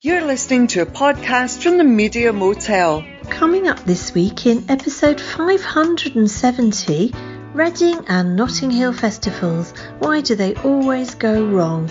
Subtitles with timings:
[0.00, 3.04] You're listening to a podcast from the Media Motel.
[3.30, 7.12] Coming up this week in episode 570
[7.52, 9.72] Reading and Notting Hill Festivals.
[9.98, 11.88] Why do they always go wrong?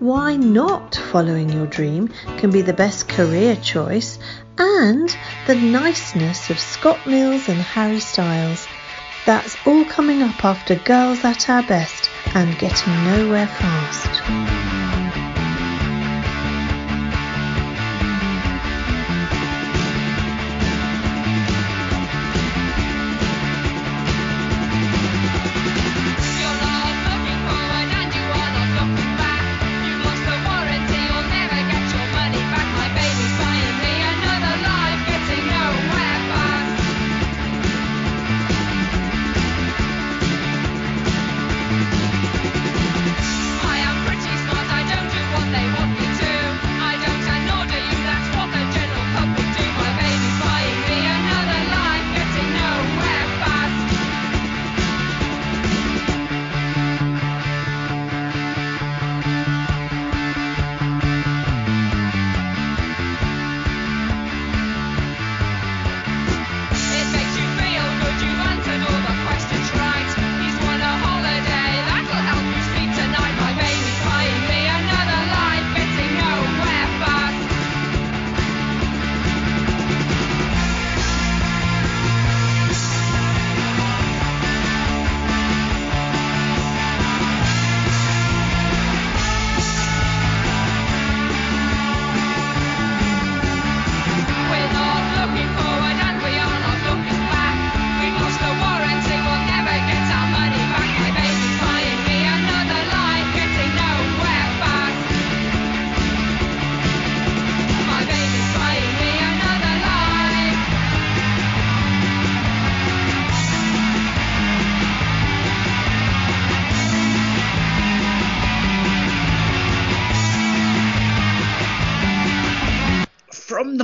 [0.00, 4.18] Why not following your dream can be the best career choice,
[4.58, 5.16] and
[5.46, 8.66] the niceness of Scott Mills and Harry Styles.
[9.24, 14.65] That's all coming up after Girls at Our Best and Getting Nowhere Fast.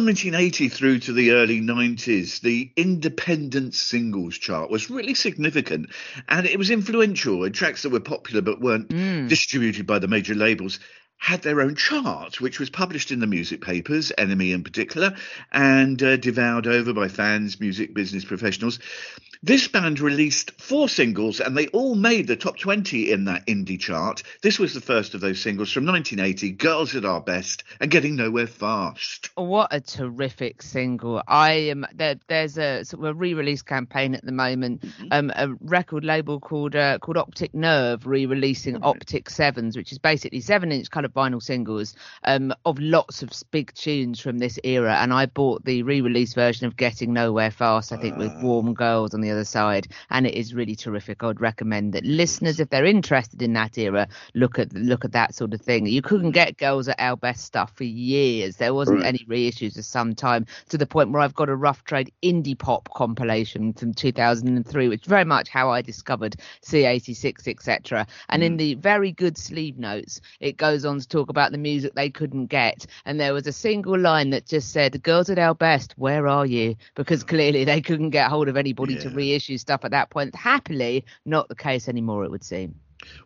[0.05, 5.91] 1980 through to the early 90s, the independent singles chart was really significant
[6.29, 7.45] and it was influential.
[7.45, 9.29] And tracks that were popular but weren't mm.
[9.29, 10.79] distributed by the major labels
[11.23, 15.15] had their own chart, which was published in the music papers, NME in particular,
[15.53, 18.81] and uh, devoured over by fans, music business professionals.
[19.45, 23.81] This band released four singles and they all made the top 20 in that indie
[23.81, 24.23] chart.
[24.41, 28.15] This was the first of those singles from 1980, Girls at Our Best and Getting
[28.15, 29.31] Nowhere Fast.
[29.35, 31.25] What a terrific single.
[31.27, 35.09] I am there, there's a sort of a re-release campaign at the moment, mm-hmm.
[35.11, 38.85] um, a record label called uh, called Optic Nerve re-releasing mm-hmm.
[38.85, 43.75] Optic Sevens, which is basically seven inch coloured vinyl singles um, of lots of big
[43.75, 44.99] tunes from this era.
[45.01, 48.41] And I bought the re-release version of Getting Nowhere Fast, I think, uh, with ah.
[48.41, 51.23] Warm Girls on the other side, and it is really terrific.
[51.23, 55.13] I would recommend that listeners, if they're interested in that era, look at look at
[55.13, 55.87] that sort of thing.
[55.87, 58.57] You couldn't get Girls at Our Best stuff for years.
[58.57, 61.85] There wasn't any reissues for some time, to the point where I've got a rough
[61.85, 68.07] trade indie pop compilation from 2003, which is very much how I discovered C86, etc.
[68.29, 68.47] And mm.
[68.47, 72.11] in the very good sleeve notes, it goes on to talk about the music they
[72.11, 75.95] couldn't get, and there was a single line that just said, "Girls at Our Best,
[75.97, 79.01] where are you?" Because clearly they couldn't get hold of anybody yeah.
[79.01, 80.35] to reissue stuff at that point.
[80.35, 82.75] Happily, not the case anymore, it would seem.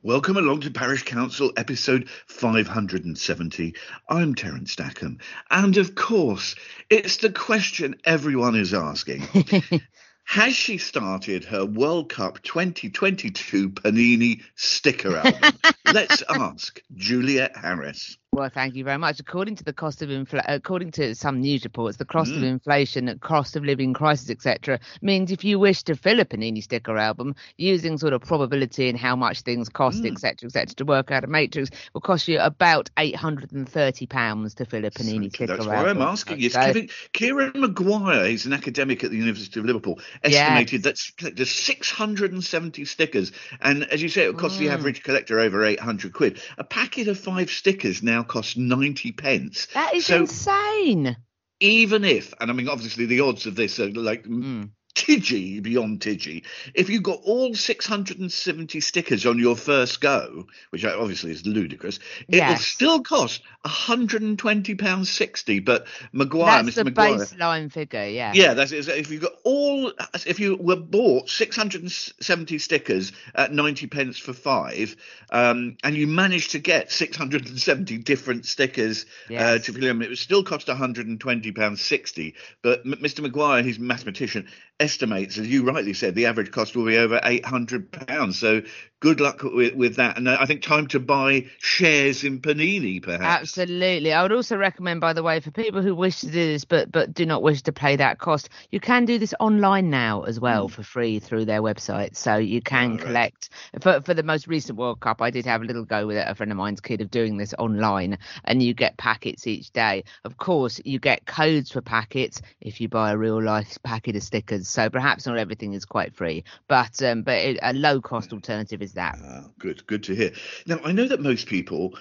[0.03, 3.75] Welcome along to Parish Counsel episode 570.
[4.09, 5.19] I'm Terence Stackham.
[5.51, 6.55] And of course,
[6.91, 9.23] it's the question everyone is asking.
[10.25, 15.59] Has she started her World Cup 2022 Panini sticker album?
[15.93, 18.17] Let's ask Juliet Harris.
[18.37, 19.19] Well, thank you very much.
[19.19, 22.37] According to the cost of infl- according to some news reports, the cost mm.
[22.37, 26.25] of inflation, the cost of living crisis, etc., means if you wish to fill a
[26.27, 30.45] Panini sticker album using sort of probability and how much things cost, etc., mm.
[30.49, 34.53] etc., to work out a matrix, will cost you about eight hundred and thirty pounds
[34.57, 35.69] to fill a Panini so, sticker that's album.
[35.69, 36.41] That's why I'm asking.
[36.41, 36.83] Yes, so,
[37.15, 41.13] Kieran Maguire, he's an academic at the University of Liverpool, estimated yes.
[41.23, 44.59] that there's six hundred and seventy stickers, and as you say, it would cost mm.
[44.59, 46.41] the average collector over eight hundred quid.
[46.59, 49.67] A packet of five stickers now costs 90 pence.
[49.75, 51.17] That is so insane.
[51.61, 54.71] Even if, and I mean, obviously the odds of this are like mm.
[54.97, 56.43] Tidgy beyond Tidgy.
[56.75, 61.99] If you got all 670 stickers on your first go, which obviously is ludicrous,
[62.29, 62.51] it yes.
[62.51, 65.61] will still cost 120 pounds 60.
[65.61, 66.79] But Maguire, that's Mr.
[66.79, 68.33] the Maguire, baseline figure, yeah.
[68.35, 68.89] Yeah, that's it.
[68.89, 69.93] If you got all,
[70.27, 74.97] if you were bought 670 stickers at 90 pence for five,
[75.31, 79.43] um, and you managed to get 670 different stickers uh, yes.
[79.43, 82.35] uh, to fill them, it would still cost 120 pounds 60.
[82.63, 83.21] But M- Mr.
[83.21, 87.21] Maguire, he's a mathematician estimates, as you rightly said, the average cost will be over
[87.25, 88.39] eight hundred pounds.
[88.39, 88.63] So
[89.01, 90.17] good luck with, with that.
[90.17, 93.59] And I think time to buy shares in Panini, perhaps.
[93.59, 94.13] Absolutely.
[94.13, 96.91] I would also recommend, by the way, for people who wish to do this but
[96.91, 100.41] but do not wish to pay that cost, you can do this online now as
[100.41, 100.73] well mm.
[100.73, 102.17] for free through their website.
[102.17, 103.83] So you can collect right.
[103.83, 105.21] for for the most recent World Cup.
[105.21, 106.27] I did have a little go with it.
[106.27, 110.05] A friend of mine's kid of doing this online, and you get packets each day.
[110.25, 114.23] Of course, you get codes for packets if you buy a real life packet of
[114.23, 114.69] stickers.
[114.69, 118.95] So perhaps not everything is quite free, but um, but a low cost alternative is
[118.95, 119.19] that.
[119.23, 120.33] Ah, good, good to hear.
[120.67, 121.99] Now I know that most people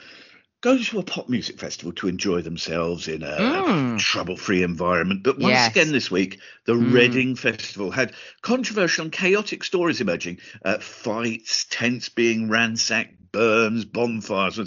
[0.62, 4.00] go to a pop music festival to enjoy themselves in a mm.
[4.00, 5.22] trouble-free environment.
[5.24, 5.72] But once yes.
[5.72, 6.92] again this week, the mm.
[6.92, 14.60] Reading Festival had controversial and chaotic stories emerging: uh, fights, tents being ransacked, burns, bonfires.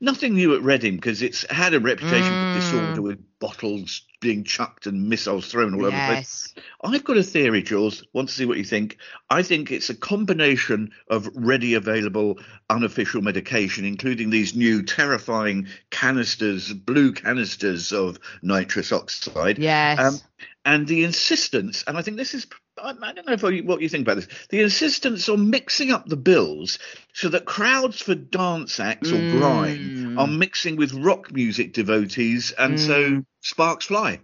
[0.00, 2.54] Nothing new at Reading because it's had a reputation mm.
[2.54, 5.86] for disorder with bottles being chucked and missiles thrown all yes.
[5.86, 6.54] over the place.
[6.82, 8.02] I've got a theory, Jules.
[8.14, 8.96] Want to see what you think?
[9.28, 12.38] I think it's a combination of ready available
[12.70, 19.58] unofficial medication, including these new terrifying canisters, blue canisters of nitrous oxide.
[19.58, 19.98] Yes.
[19.98, 20.20] Um,
[20.64, 22.46] and the insistence, and I think this is
[22.82, 24.28] I, don't know you, what you think about this.
[24.50, 26.78] The insistence on mixing up the bills
[27.12, 29.38] so that crowds for dance acts or mm.
[29.38, 32.78] grime are mixing with rock music devotees, and mm.
[32.78, 34.20] so sparks fly.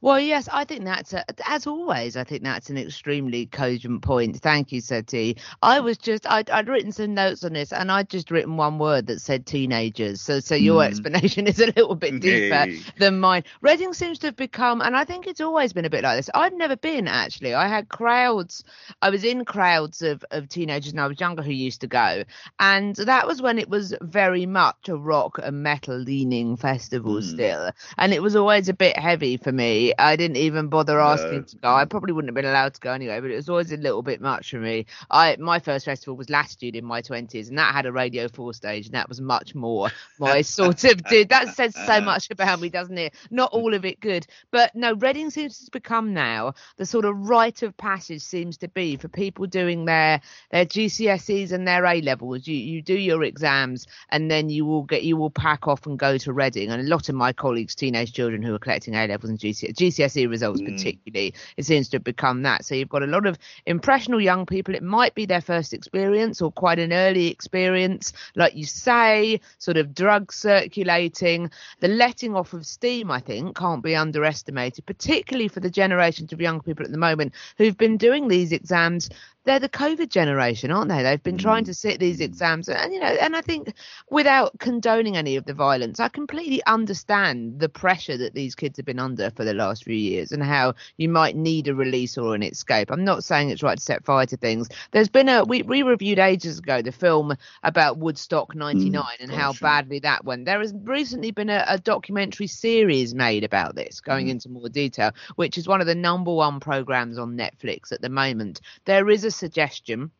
[0.00, 2.16] Well, yes, I think that's a, as always.
[2.16, 4.40] I think that's an extremely cogent point.
[4.40, 5.38] Thank you, Seti.
[5.62, 8.78] I was just I'd, I'd written some notes on this, and I'd just written one
[8.78, 10.20] word that said teenagers.
[10.20, 10.86] So, so your mm.
[10.86, 12.66] explanation is a little bit deeper
[12.98, 13.44] than mine.
[13.62, 16.30] Reading seems to have become, and I think it's always been a bit like this.
[16.34, 17.54] I've never been actually.
[17.54, 18.64] I had crowds.
[19.00, 22.24] I was in crowds of of teenagers when I was younger who used to go,
[22.60, 27.22] and that was when it was very much a rock and metal leaning festival mm.
[27.22, 29.94] still, and it was always a bit heavy for me.
[29.98, 31.42] I didn't even bother asking no.
[31.42, 31.74] to go.
[31.74, 34.02] I probably wouldn't have been allowed to go anyway, but it was always a little
[34.02, 34.86] bit much for me.
[35.10, 38.54] I my first festival was Latitude in my twenties, and that had a Radio Four
[38.54, 41.28] stage, and that was much more my sort of dude.
[41.28, 43.14] That says so much about me, doesn't it?
[43.30, 44.94] Not all of it good, but no.
[44.94, 49.08] Reading seems to become now the sort of rite of passage seems to be for
[49.08, 50.20] people doing their
[50.50, 52.46] their GCSEs and their A levels.
[52.46, 55.98] You you do your exams, and then you will get you will pack off and
[55.98, 56.70] go to Reading.
[56.70, 59.75] And a lot of my colleagues, teenage children who are collecting A levels and GCSEs
[59.76, 60.66] GCSE results, mm.
[60.66, 62.64] particularly, it seems to have become that.
[62.64, 64.74] So you've got a lot of impressionable young people.
[64.74, 69.76] It might be their first experience or quite an early experience, like you say, sort
[69.76, 71.50] of drug circulating.
[71.80, 76.40] The letting off of steam, I think, can't be underestimated, particularly for the generations of
[76.40, 79.10] young people at the moment who've been doing these exams
[79.46, 81.04] they're the COVID generation, aren't they?
[81.04, 81.66] They've been trying mm.
[81.66, 83.72] to sit these exams, and you know, and I think
[84.10, 88.84] without condoning any of the violence, I completely understand the pressure that these kids have
[88.84, 92.34] been under for the last few years, and how you might need a release or
[92.34, 92.90] an escape.
[92.90, 94.68] I'm not saying it's right to set fire to things.
[94.90, 99.30] There's been a we, we reviewed ages ago the film about Woodstock '99 mm, and
[99.30, 100.44] how badly that went.
[100.44, 104.30] There has recently been a, a documentary series made about this, going mm.
[104.30, 108.08] into more detail, which is one of the number one programs on Netflix at the
[108.08, 108.60] moment.
[108.86, 110.10] There is a suggestion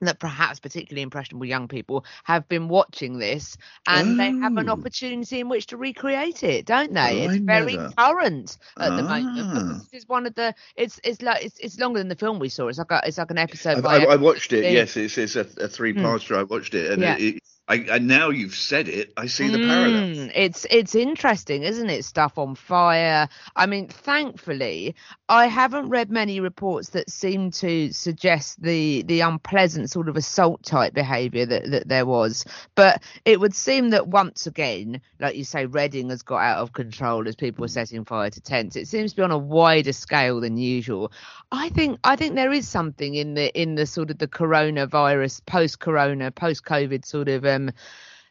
[0.00, 3.56] that perhaps particularly impressionable young people have been watching this
[3.86, 4.16] and oh.
[4.16, 4.72] they have an oh.
[4.72, 8.96] opportunity in which to recreate it don't they oh, it's very current at ah.
[8.96, 9.80] the moment ah.
[9.90, 12.48] this is one of the it's it's like it's, it's longer than the film we
[12.48, 15.36] saw it's like a, it's like an episode i, I watched it yes it's, it's
[15.36, 16.38] a, a three parter mm.
[16.38, 17.16] i watched it and yeah.
[17.16, 20.30] it, it I, and now you've said it, I see the mm, parallels.
[20.34, 22.04] It's it's interesting, isn't it?
[22.04, 23.26] Stuff on fire.
[23.56, 24.94] I mean, thankfully,
[25.30, 30.62] I haven't read many reports that seem to suggest the the unpleasant sort of assault
[30.62, 32.44] type behaviour that, that there was.
[32.74, 36.74] But it would seem that once again, like you say, Reading has got out of
[36.74, 38.76] control as people were setting fire to tents.
[38.76, 41.12] It seems to be on a wider scale than usual.
[41.50, 45.46] I think I think there is something in the in the sort of the coronavirus,
[45.46, 47.70] post corona, post COVID sort of um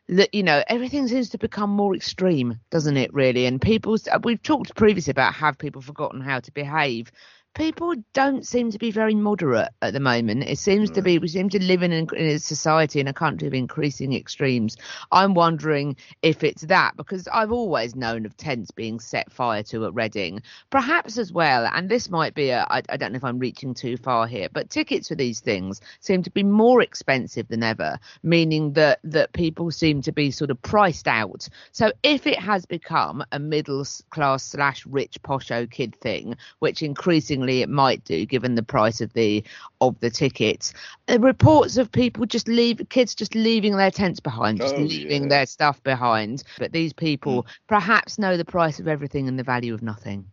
[0.10, 3.46] that you know everything seems to become more extreme doesn't it really?
[3.46, 7.12] And people we've talked previously about have people forgotten how to behave
[7.54, 10.44] people don't seem to be very moderate at the moment.
[10.44, 13.48] It seems to be we seem to live in, in a society in a country
[13.48, 14.76] of increasing extremes.
[15.12, 19.86] I'm wondering if it's that because I've always known of tents being set fire to
[19.86, 20.42] at Reading,
[20.72, 21.70] perhaps as well.
[21.72, 24.50] And this might be a I, I don't know if I'm reaching too far here,
[24.52, 29.34] but tickets for these things seem to be more expensive than ever, meaning that that
[29.34, 31.48] people seem to be sort of priced out.
[31.72, 37.43] So if it has become a middle class slash rich posho kid thing, which increasingly
[37.50, 39.44] it might do given the price of the
[39.82, 40.74] of the tickets,
[41.08, 45.24] the reports of people just leave kids just leaving their tents behind, just Oh, leaving
[45.24, 45.30] yeah.
[45.30, 46.44] their stuff behind.
[46.58, 47.50] But these people hmm.
[47.68, 50.33] perhaps know the price of everything and the value of nothing.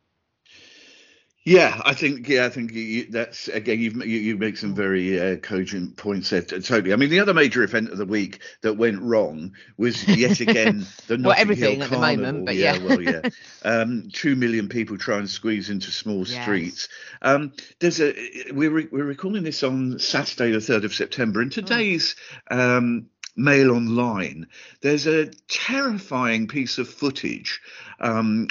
[1.45, 5.19] Yeah, I think yeah, I think you, that's again you've you, you make some very
[5.19, 6.43] uh, cogent points there.
[6.43, 6.93] Totally.
[6.93, 10.87] I mean, the other major event of the week that went wrong was yet again
[11.07, 12.85] the Notting Well, everything Hill at the moment, but yeah, yeah.
[12.85, 13.21] well, yeah.
[13.63, 16.43] Um, two million people try and squeeze into small Yes.
[16.43, 16.89] streets.
[17.23, 18.15] Um, there's a
[18.53, 21.45] we're re- we're recording this on Saturday, the third of September, Hmm.
[21.45, 22.17] and today's.
[22.51, 23.07] Um,
[23.37, 24.49] Mail Online.
[24.83, 27.61] There's a terrifying piece of footage
[28.01, 28.49] um,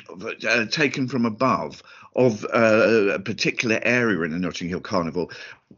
[0.48, 1.84] uh, taken from above
[2.16, 5.32] of uh, a particular area in the Notting Hill Carnival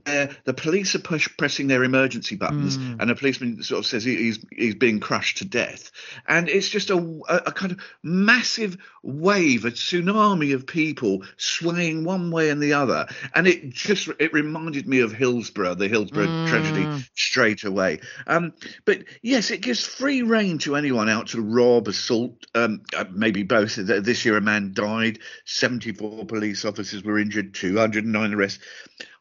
[0.06, 4.04] where the police are push, pressing their emergency buttons and a policeman sort of says
[4.04, 5.92] he, he's he's being crushed to death.
[6.28, 12.04] And it's just a, a, a kind of massive wave a tsunami of people swaying
[12.04, 13.08] one way and the other.
[13.36, 18.00] And it just it reminded me of Hillsborough the Hillsborough tragedy straight away.
[18.28, 18.54] Um,
[18.86, 23.44] but yes it gives free rein to anyone out to rob assault um, uh, maybe
[23.44, 23.76] both.
[23.76, 28.64] This year a man died 74 police officers were injured 209 arrests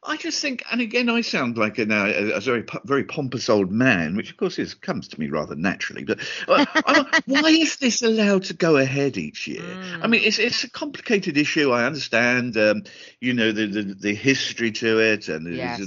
[0.02, 3.70] I just think, and again, I sound like a, a, a very, very pompous old
[3.70, 6.04] man, which of course is comes to me rather naturally.
[6.04, 9.78] But uh, I- why is this allowed to go ahead each year?
[10.00, 11.70] I mean, it's it's a complicated issue.
[11.70, 12.84] I understand, um,
[13.20, 15.80] you know, the, the the history to it, and Yes.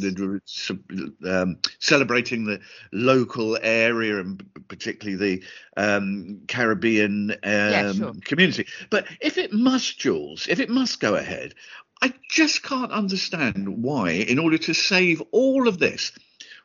[1.25, 2.59] um, celebrating the
[2.91, 5.43] local area and particularly the
[5.75, 8.13] um, Caribbean um, sure.
[8.23, 8.67] community.
[8.91, 11.55] But if it must, Jules, if it must go ahead,
[12.03, 16.11] I just can't understand why, in order to save all of this,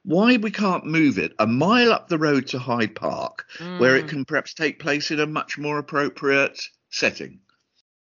[0.03, 3.47] why we can't move it a mile up the road to Hyde Park,
[3.79, 4.09] where it hmm.
[4.09, 7.39] can perhaps take place in a much more appropriate setting.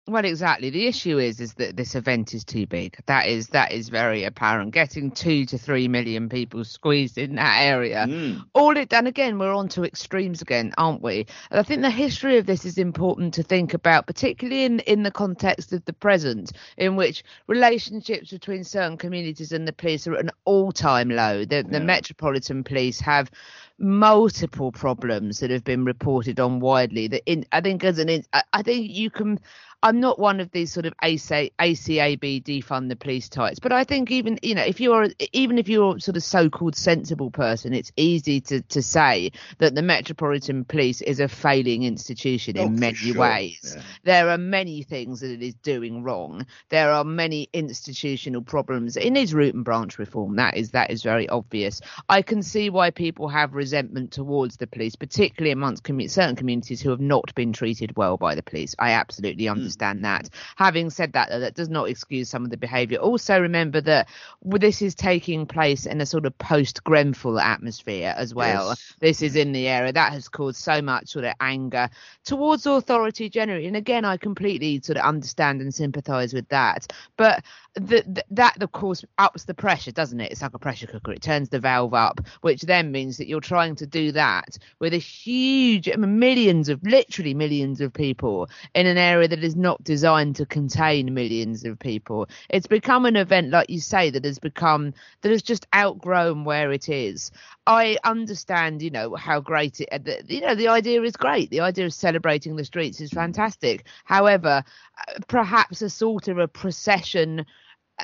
[0.08, 0.68] Well, exactly.
[0.70, 2.96] The issue is is that this event is too big.
[3.06, 4.72] That is that is very apparent.
[4.72, 8.06] Getting two to three million people squeezed in that area.
[8.08, 8.44] Mm.
[8.52, 11.26] All it and again we're on to extremes again, aren't we?
[11.52, 15.04] And I think the history of this is important to think about, particularly in in
[15.04, 20.14] the context of the present, in which relationships between certain communities and the police are
[20.14, 21.44] at an all time low.
[21.44, 23.30] The the Metropolitan Police have
[23.78, 27.06] multiple problems that have been reported on widely.
[27.06, 29.38] That in I think as an I think you can.
[29.84, 33.82] I'm not one of these sort of AC, ACAB defund the police types, but I
[33.82, 37.90] think even you know if you're even if you're sort of so-called sensible person, it's
[37.96, 42.80] easy to to say that the Metropolitan Police is a failing institution Oh, in for
[42.80, 43.74] many sure, ways.
[43.76, 43.82] yeah.
[44.04, 46.46] There are many things that it is doing wrong.
[46.68, 48.96] There are many institutional problems.
[48.96, 50.36] It needs root and branch reform.
[50.36, 51.80] That is that is very obvious.
[52.08, 56.80] I can see why people have resentment towards the police, particularly amongst commu- certain communities
[56.80, 58.76] who have not been treated well by the police.
[58.78, 60.28] I absolutely understand that.
[60.56, 62.98] Having said that, though, that does not excuse some of the behaviour.
[62.98, 64.08] Also, remember that
[64.42, 68.68] this is taking place in a sort of post Grenfell atmosphere as well.
[68.68, 68.94] Yes.
[69.00, 71.88] This is in the area that has caused so much sort of anger
[72.24, 73.66] towards authority generally.
[73.66, 76.92] And again, I completely sort of understand and sympathise with that.
[77.16, 80.30] But the, the, that, of course, ups the pressure, doesn't it?
[80.30, 81.12] It's like a pressure cooker.
[81.12, 84.92] It turns the valve up, which then means that you're trying to do that with
[84.92, 89.56] a huge, I mean, millions of, literally millions of people in an area that is
[89.62, 92.28] not designed to contain millions of people.
[92.50, 94.92] It's become an event, like you say, that has become,
[95.22, 97.30] that has just outgrown where it is.
[97.66, 101.50] I understand, you know, how great it, you know, the idea is great.
[101.50, 103.86] The idea of celebrating the streets is fantastic.
[104.04, 104.64] However,
[105.08, 107.46] uh, perhaps a sort of a procession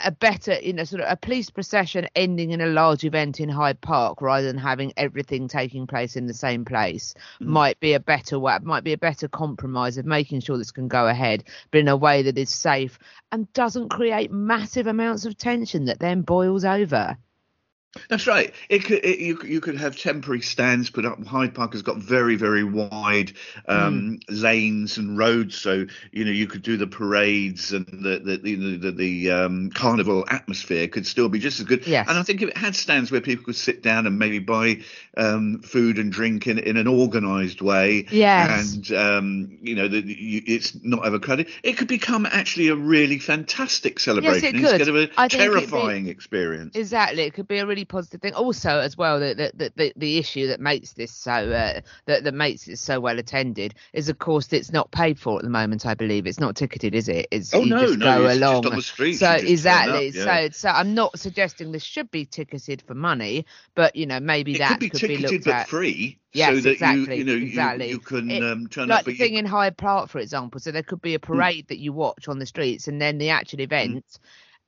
[0.05, 3.49] a better, you know, sort of a police procession ending in a large event in
[3.49, 7.47] Hyde Park rather than having everything taking place in the same place mm.
[7.47, 10.89] might be a better way, might be a better compromise of making sure this can
[10.89, 12.99] go ahead, but in a way that is safe
[13.33, 17.17] and doesn't create massive amounts of tension that then boils over.
[18.09, 18.55] That's right.
[18.69, 21.25] It could it, you you could have temporary stands put up.
[21.25, 23.33] Hyde Park has got very very wide
[23.67, 24.21] um, mm.
[24.29, 28.77] lanes and roads, so you know you could do the parades and the the the,
[28.77, 31.87] the, the um, carnival atmosphere could still be just as good.
[31.87, 32.09] Yes.
[32.09, 34.83] And I think if it had stands where people could sit down and maybe buy
[35.17, 38.07] um, food and drink in in an organised way.
[38.11, 38.75] Yes.
[38.75, 41.49] And um, you know the, you, it's not overcrowded.
[41.63, 44.81] It could become actually a really fantastic celebration yes, it could.
[44.81, 46.77] instead of a terrifying be, experience.
[46.77, 47.23] Exactly.
[47.23, 48.35] It could be a really positive thing.
[48.35, 52.35] Also, as well, the the, the, the issue that makes this so uh, that that
[52.35, 55.87] makes it so well attended is, of course, it's not paid for at the moment.
[55.87, 57.29] I believe it's not ticketed, is it?
[57.31, 58.63] It's, oh no, no, go it's along.
[58.63, 59.15] just on the street.
[59.15, 60.09] So exactly.
[60.09, 60.49] Up, yeah.
[60.49, 64.55] So so I'm not suggesting this should be ticketed for money, but you know maybe
[64.55, 65.69] it that could be could ticketed be looked but at.
[65.69, 66.19] free.
[66.33, 67.17] Yes, so that exactly.
[67.17, 67.87] You, you know, exactly.
[67.87, 69.05] You, you can it, um, turn like up.
[69.07, 69.39] the thing you...
[69.39, 70.61] in Hyde Park, for example.
[70.61, 71.69] So there could be a parade mm.
[71.69, 74.05] that you watch on the streets, and then the actual event.
[74.05, 74.19] Mm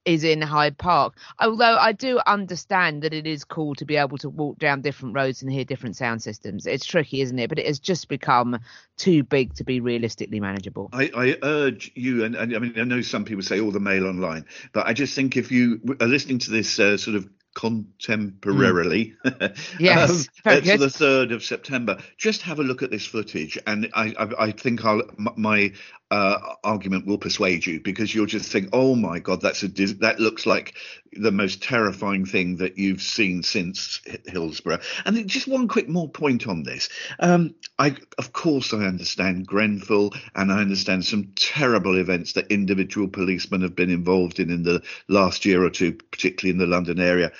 [0.05, 1.15] is in Hyde Park.
[1.39, 5.15] Although I do understand that it is cool to be able to walk down different
[5.15, 6.67] roads and hear different sound systems.
[6.67, 7.49] It's tricky, isn't it?
[7.49, 8.59] But it has just become
[8.97, 10.89] too big to be realistically manageable.
[10.93, 13.81] I, I urge you, and, and, I mean, I know some people say all the
[13.81, 17.29] mail online, but I just think if you are listening to this uh, sort of
[17.55, 19.15] contemporarily.
[19.25, 19.77] Mm.
[19.81, 21.99] yes, um, to the third of September.
[22.17, 25.03] Just have a look at this footage, and I, I, I think I'll,
[25.37, 25.73] my
[26.11, 30.19] uh, argument will persuade you because you'll just think, "Oh my God, that's a that
[30.19, 30.75] looks like
[31.13, 36.49] the most terrifying thing that you've seen since Hillsborough." And just one quick more point
[36.49, 36.89] on this.
[37.21, 43.09] Um, I, of course, I understand Grenfell, and I understand some terrible events that individual
[43.09, 46.99] policemen have been involved in in the last year or two, particularly in the London
[46.99, 47.31] area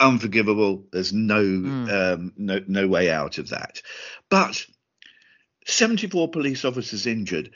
[0.00, 0.86] unforgivable.
[0.92, 2.14] There's no mm.
[2.14, 3.82] um, no no way out of that.
[4.30, 4.64] But
[5.66, 7.50] 74 police officers injured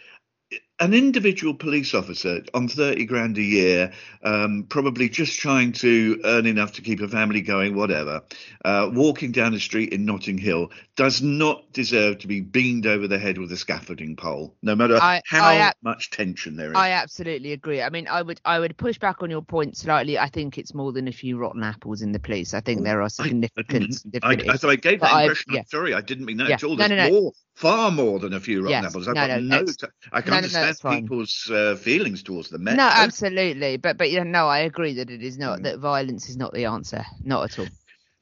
[0.50, 3.92] it, an individual police officer on 30 grand a year,
[4.22, 8.22] um, probably just trying to earn enough to keep a family going, whatever,
[8.64, 13.08] uh, walking down the street in Notting Hill, does not deserve to be beamed over
[13.08, 16.76] the head with a scaffolding pole, no matter I, how I, much tension there is.
[16.76, 17.82] I absolutely agree.
[17.82, 20.18] I mean, I would I would push back on your point slightly.
[20.18, 22.54] I think it's more than a few rotten apples in the police.
[22.54, 23.96] I think there are significant.
[24.22, 25.54] I, I, so I gave that impression.
[25.54, 25.60] Yeah.
[25.60, 26.54] I'm sorry, I didn't mean that yeah.
[26.54, 26.76] at all.
[26.76, 27.20] There's no, no, no.
[27.20, 28.84] more, far more than a few rotten yes.
[28.86, 29.08] apples.
[29.08, 29.72] I've no, got no, no,
[30.12, 32.76] I can understand people's uh, feelings towards the Met.
[32.76, 35.62] No, absolutely, but but yeah, no, I agree that it is not mm.
[35.64, 37.66] that violence is not the answer, not at all.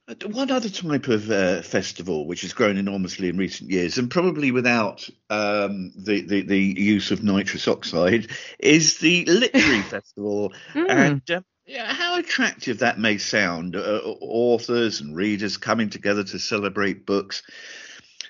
[0.09, 4.09] Uh, one other type of uh, festival which has grown enormously in recent years, and
[4.09, 10.53] probably without um, the, the, the use of nitrous oxide, is the literary festival.
[10.75, 10.87] Mm.
[10.89, 16.39] And uh, yeah, how attractive that may sound, uh, authors and readers coming together to
[16.39, 17.43] celebrate books.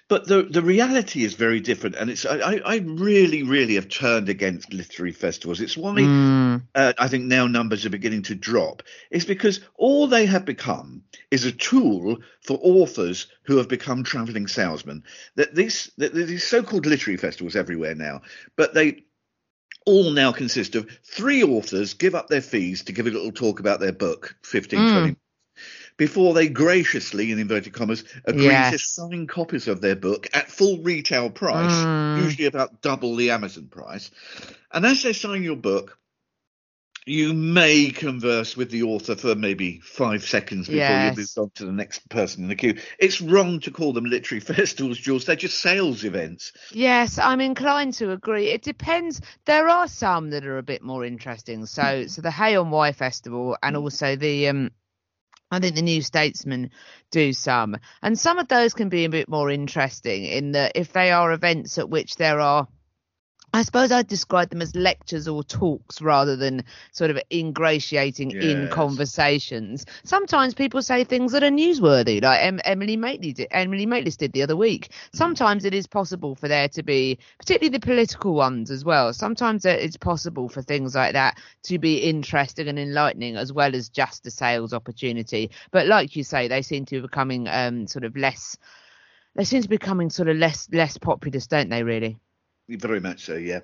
[0.08, 4.28] But the the reality is very different, and it's I, I really really have turned
[4.28, 5.60] against literary festivals.
[5.60, 6.62] It's why mm.
[6.76, 8.84] uh, I think now numbers are beginning to drop.
[9.10, 14.46] It's because all they have become is a tool for authors who have become travelling
[14.46, 15.02] salesmen.
[15.34, 18.22] That these that these so-called literary festivals everywhere now,
[18.54, 19.02] but they
[19.86, 23.58] all now consist of three authors give up their fees to give a little talk
[23.58, 24.98] about their book 15 mm.
[25.00, 25.16] 20
[25.96, 28.72] before they graciously, in inverted commas, agree yes.
[28.72, 32.22] to sign copies of their book at full retail price, mm.
[32.22, 34.10] usually about double the Amazon price.
[34.70, 35.98] And as they sign your book,
[37.08, 41.16] you may converse with the author for maybe five seconds before yes.
[41.16, 42.76] you move on to the next person in the queue.
[42.98, 45.24] It's wrong to call them literary festivals, Jules.
[45.24, 46.52] They're just sales events.
[46.72, 48.48] Yes, I'm inclined to agree.
[48.48, 49.20] It depends.
[49.44, 51.64] There are some that are a bit more interesting.
[51.66, 54.70] So, so the Hay on Wye Festival and also the um,
[55.50, 56.70] I think the New Statesman
[57.10, 57.76] do some.
[58.02, 61.32] And some of those can be a bit more interesting in that if they are
[61.32, 62.66] events at which there are
[63.56, 68.44] I suppose I'd describe them as lectures or talks rather than sort of ingratiating yes.
[68.44, 69.86] in conversations.
[70.04, 74.34] Sometimes people say things that are newsworthy, like em- Emily Maitlis did, Emily Maitlis did
[74.34, 74.90] the other week.
[75.14, 79.14] Sometimes it is possible for there to be, particularly the political ones as well.
[79.14, 83.88] Sometimes it's possible for things like that to be interesting and enlightening as well as
[83.88, 85.50] just a sales opportunity.
[85.70, 88.58] But like you say, they seem to be becoming um, sort of less.
[89.34, 91.82] They seem to be becoming sort of less less populous, don't they?
[91.82, 92.18] Really.
[92.68, 93.60] Very much so, yeah.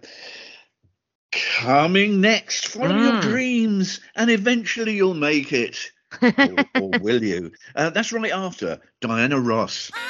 [1.32, 3.12] Coming next, follow mm.
[3.12, 5.78] your dreams, and eventually you'll make it.
[6.22, 7.52] or, or will you?
[7.74, 9.90] Uh, that's right after Diana Ross.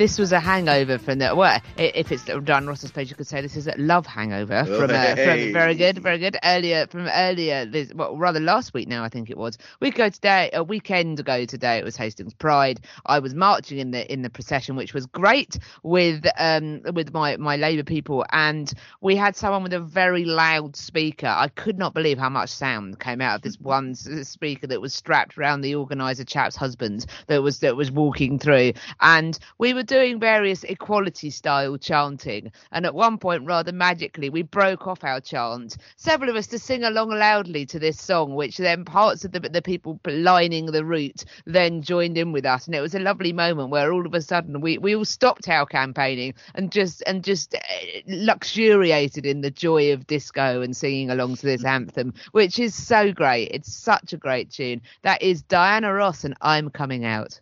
[0.00, 3.42] this was a hangover from the well, if it's Diana Ross's page, you could say
[3.42, 7.06] this is a love hangover Oh, from, uh, from very good, very good earlier from
[7.06, 9.58] earlier this well rather last week now I think it was.
[9.78, 11.76] We go today a weekend ago today.
[11.76, 12.80] It was Hastings Pride.
[13.04, 17.36] I was marching in the in the procession, which was great with um with my
[17.36, 21.26] my Labour people, and we had someone with a very loud speaker.
[21.26, 24.94] I could not believe how much sound came out of this one speaker that was
[24.94, 29.89] strapped around the organizer chap's husband that was that was walking through, and we were
[29.90, 35.20] doing various equality style chanting, and at one point rather magically we broke off our
[35.20, 39.32] chant, several of us to sing along loudly to this song, which then parts of
[39.32, 43.00] the the people lining the route then joined in with us, and it was a
[43.00, 47.02] lovely moment where all of a sudden we we all stopped our campaigning and just
[47.08, 52.14] and just eh, luxuriated in the joy of disco and singing along to this anthem,
[52.30, 53.48] which is so great.
[53.50, 54.82] It's such a great tune.
[55.02, 57.40] That is Diana Ross and I'm coming out.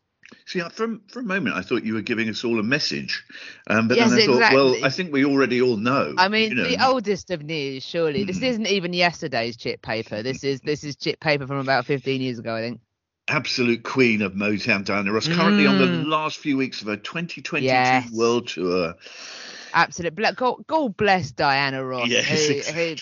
[0.49, 3.23] See, for, for a moment, I thought you were giving us all a message.
[3.67, 4.77] Um, but Yes, then I thought, well.
[4.83, 6.15] I think we already all know.
[6.17, 6.65] I mean, you know.
[6.65, 8.25] the oldest of news, surely.
[8.25, 8.45] This Mm.
[8.45, 10.23] isn't even yesterday's chip paper.
[10.23, 12.81] This is this is chip paper from about 15 years ago, I think.
[13.29, 16.07] absolute queen of Motown, Diana Ross, currently on the Mm.
[16.09, 18.11] last few weeks of her 2022 Yes.
[18.11, 18.95] world tour.
[19.75, 20.15] Absolute.
[20.35, 22.97] God, God bless Diana Ross, Yes, who, exactly.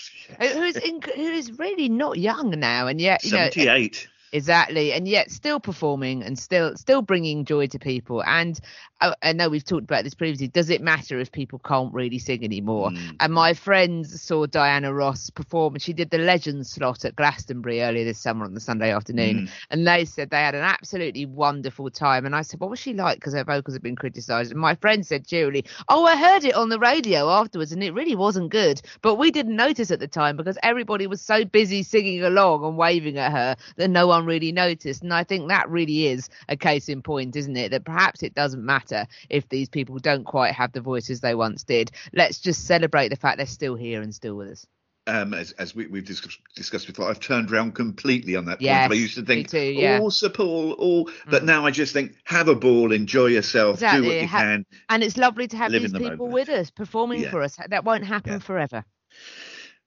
[0.47, 4.09] who, who's in, who is really not young now, and yet you know 78.
[4.33, 8.23] Exactly, and yet still performing and still still bringing joy to people.
[8.25, 8.59] And
[8.99, 10.47] I, I know we've talked about this previously.
[10.47, 12.89] Does it matter if people can't really sing anymore?
[12.89, 13.15] Mm.
[13.19, 17.81] And my friends saw Diana Ross perform, and she did the Legends slot at Glastonbury
[17.81, 19.35] earlier this summer on the Sunday afternoon.
[19.35, 19.49] Mm.
[19.69, 22.25] And they said they had an absolutely wonderful time.
[22.25, 23.17] And I said, what was she like?
[23.17, 24.51] Because her vocals have been criticised.
[24.51, 27.93] And my friend said cheerily, oh, I heard it on the radio afterwards, and it
[27.93, 28.81] really wasn't good.
[29.01, 32.77] But we didn't notice at the time because everybody was so busy singing along and
[32.77, 35.03] waving at her that no one really noticed.
[35.03, 37.69] And I think that really is a case in point, isn't it?
[37.69, 38.86] That perhaps it doesn't matter
[39.29, 41.91] if these people don't quite have the voices they once did.
[42.13, 44.65] Let's just celebrate the fact they're still here and still with us.
[45.07, 48.81] Um, as, as we, we've discussed, discussed before, I've turned around completely on that Yes,
[48.89, 48.91] point.
[48.91, 50.09] I used to think, too, yeah.
[50.09, 51.45] Sir Paul, oh, but Mm.
[51.45, 54.65] now I just think, have a ball, enjoy yourself, Exactly, do what you ha- can.
[54.89, 57.31] And it's lovely to have these the people with us performing Yeah.
[57.31, 57.57] for us.
[57.69, 58.39] That won't happen Yeah.
[58.39, 58.83] forever.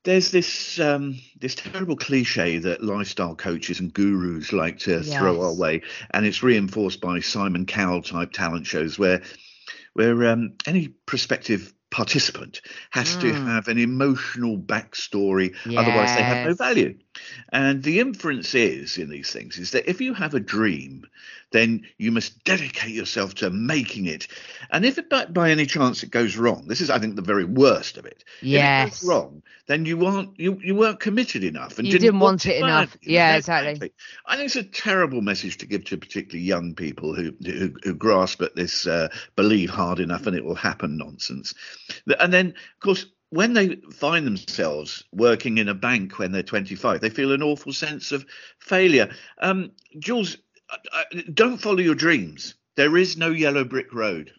[0.03, 5.55] There's this um, this terrible cliche that lifestyle coaches and gurus like to throw our
[5.55, 9.23] way, and it's reinforced by Simon Cowell type talent shows where
[9.93, 13.47] where um, any prospective participant has to Mm.
[13.47, 16.97] have an emotional backstory, otherwise they have no value.
[17.53, 21.07] And the inference is in these things is that if you have a dream,
[21.53, 24.29] then you must dedicate yourself to making it.
[24.71, 27.23] And if it, by, by any chance it goes wrong, this is, I think, the
[27.23, 28.25] very worst of it.
[28.41, 29.01] If it Yes.
[29.01, 32.47] goes wrong, then you aren't you, you weren't committed enough and You didn't, didn't want
[32.47, 32.97] it badly enough.
[33.03, 33.71] Yeah, exactly.
[33.71, 33.93] exactly.
[34.27, 37.95] I think it's a terrible message to give to particularly young people who who, who
[37.95, 41.55] grasp at this uh, believe hard enough and it will happen nonsense.
[42.19, 47.01] And then, of course, when they find themselves working in a bank when they're 25,
[47.01, 48.27] they feel an awful sense of
[48.59, 49.15] failure.
[49.39, 50.37] Um, Jules,
[51.33, 52.55] don't follow your dreams.
[52.77, 54.33] There is no yellow brick road.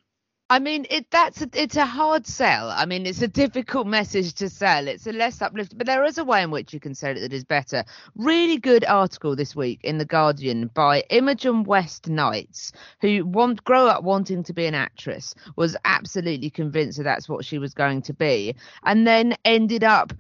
[0.51, 2.71] I mean, it that's a, it's a hard sell.
[2.71, 4.89] I mean, it's a difficult message to sell.
[4.89, 7.21] It's a less uplifting, but there is a way in which you can sell it
[7.21, 7.85] that is better.
[8.17, 13.87] Really good article this week in the Guardian by Imogen West Knights, who want grow
[13.87, 18.01] up wanting to be an actress, was absolutely convinced that that's what she was going
[18.01, 20.11] to be, and then ended up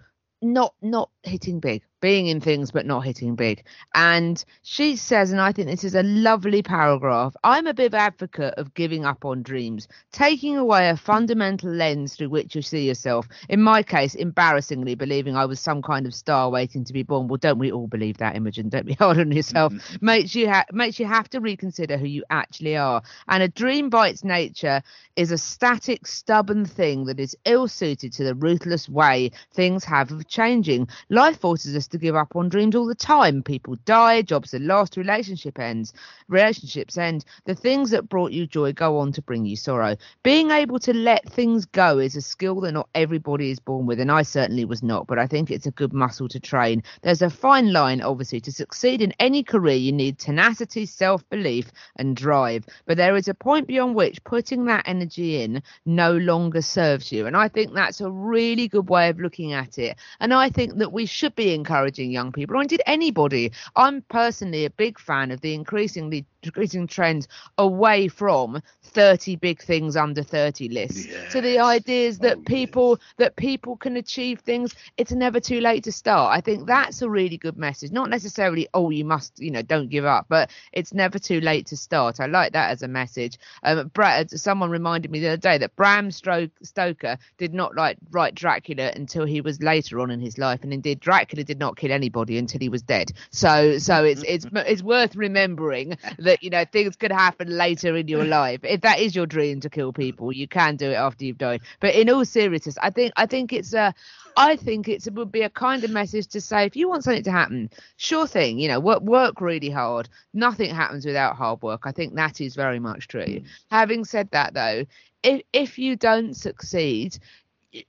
[0.41, 3.63] not not hitting big being in things but not hitting big.
[3.93, 8.53] And she says and i think this is a lovely paragraph i'm a big advocate
[8.57, 13.27] of giving up on dreams taking away a fundamental lens through which you see yourself.
[13.49, 17.27] In my case embarrassingly believing i was some kind of star waiting to be born.
[17.27, 18.69] Well don't we all believe that imogen?
[18.69, 19.73] Don't be hard on yourself.
[19.73, 20.05] Mm-hmm.
[20.05, 23.01] Makes you ha- makes you have to reconsider who you actually are.
[23.27, 24.81] And a dream by its nature
[25.15, 30.11] is a static stubborn thing that is ill suited to the ruthless way things have
[30.11, 30.87] of changing.
[31.09, 33.43] Life forces us to give up on dreams all the time.
[33.43, 35.93] People die jobs are lost relationship ends
[36.31, 37.25] relationships end.
[37.45, 39.97] The things that brought you joy go on to bring you sorrow.
[40.23, 43.99] Being able to let things go is a skill that not everybody is born with
[43.99, 46.83] and i certainly was not but i think it's a good muscle to train.
[47.01, 52.15] There's a fine line obviously to succeed in any career you need tenacity self-belief and
[52.15, 52.65] drive.
[52.85, 57.27] But there is a point beyond which putting that energy in no longer serves you
[57.27, 59.97] and i think that's a really good way of looking at it.
[60.19, 63.51] And i think that we should be encouraging young people or indeed anybody.
[63.75, 69.95] I'm personally a big fan of the increasingly increasing trends away from 30 big things
[69.95, 74.73] under 30 lists to the ideas that Oh, people that people can achieve things.
[74.97, 76.35] It's never too late to start.
[76.35, 77.91] I think that's a really good message.
[77.91, 81.67] Not necessarily oh you must you know don't give up but it's never too late
[81.67, 82.19] to start.
[82.19, 83.37] I like that as a message.
[83.63, 88.35] Um Brad, someone reminded me the other day that bram stoker did not like write
[88.35, 91.91] dracula until he was later on in his life and indeed dracula did not kill
[91.91, 94.57] anybody until he was dead so so it's it's mm-hmm.
[94.57, 98.99] it's worth remembering that you know things could happen later in your life if that
[98.99, 102.09] is your dream to kill people you can do it after you've died but in
[102.09, 103.93] all seriousness i think i think it's a
[104.37, 107.23] I think it would be a kind of message to say if you want something
[107.23, 110.09] to happen, sure thing, you know, work work really hard.
[110.33, 111.81] Nothing happens without hard work.
[111.83, 113.25] I think that is very much true.
[113.25, 113.45] Mm.
[113.69, 114.85] Having said that, though,
[115.23, 117.17] if if you don't succeed,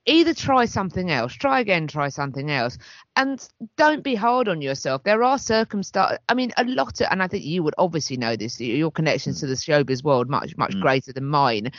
[0.07, 2.79] either try something else, try again, try something else,
[3.17, 5.03] and don't be hard on yourself.
[5.03, 6.19] There are circumstances.
[6.29, 8.61] I mean, a lot of, and I think you would obviously know this.
[8.61, 9.51] Your connections to mm.
[9.51, 10.81] the showbiz world much much mm.
[10.81, 11.73] greater than mine.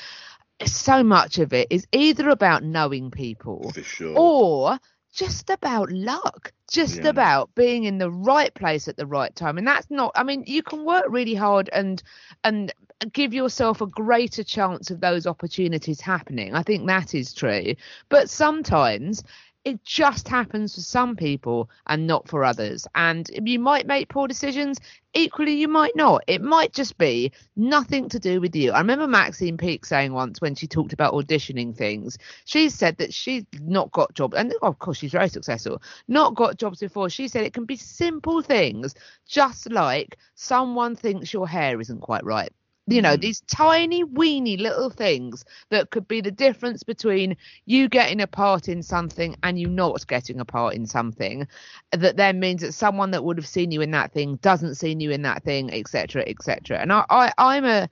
[0.65, 4.13] So much of it is either about knowing people For sure.
[4.17, 4.79] or
[5.13, 7.05] just about luck just Yeah.
[7.05, 9.57] about being in the right place at the right time.
[9.57, 12.01] And that's not i mean you can work really hard and
[12.43, 12.73] and
[13.13, 16.55] give yourself a greater chance of those opportunities happening.
[16.55, 17.75] I think that is true.
[18.09, 19.23] But sometimes
[19.65, 22.85] it just happens for some people and not for others.
[22.95, 24.79] And you might make poor decisions.
[25.13, 26.23] Equally you might not.
[26.27, 28.71] It might just be nothing to do with you.
[28.71, 33.13] I remember maxine peake saying once when she talked about auditioning things she said that
[33.13, 37.09] she's not got jobs and of course she's very successful not got jobs before.
[37.09, 38.95] She said it can be simple things
[39.27, 42.51] just like someone thinks your hair isn't quite right
[42.87, 43.21] you know mm.
[43.21, 48.67] these tiny weeny little things that could be the difference between you getting a part
[48.67, 51.47] in something and you not getting a part in something
[51.91, 54.95] that then means that someone that would have seen you in that thing doesn't see
[54.99, 57.89] you in that thing etc etc and I, I i'm a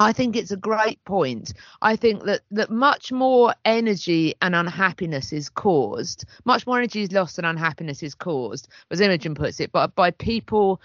[0.00, 1.54] I think it's a great point.
[1.82, 7.10] I think that that much more energy and unhappiness is caused, much more energy is
[7.10, 10.80] lost and unhappiness is caused, as Imogen puts it, but by people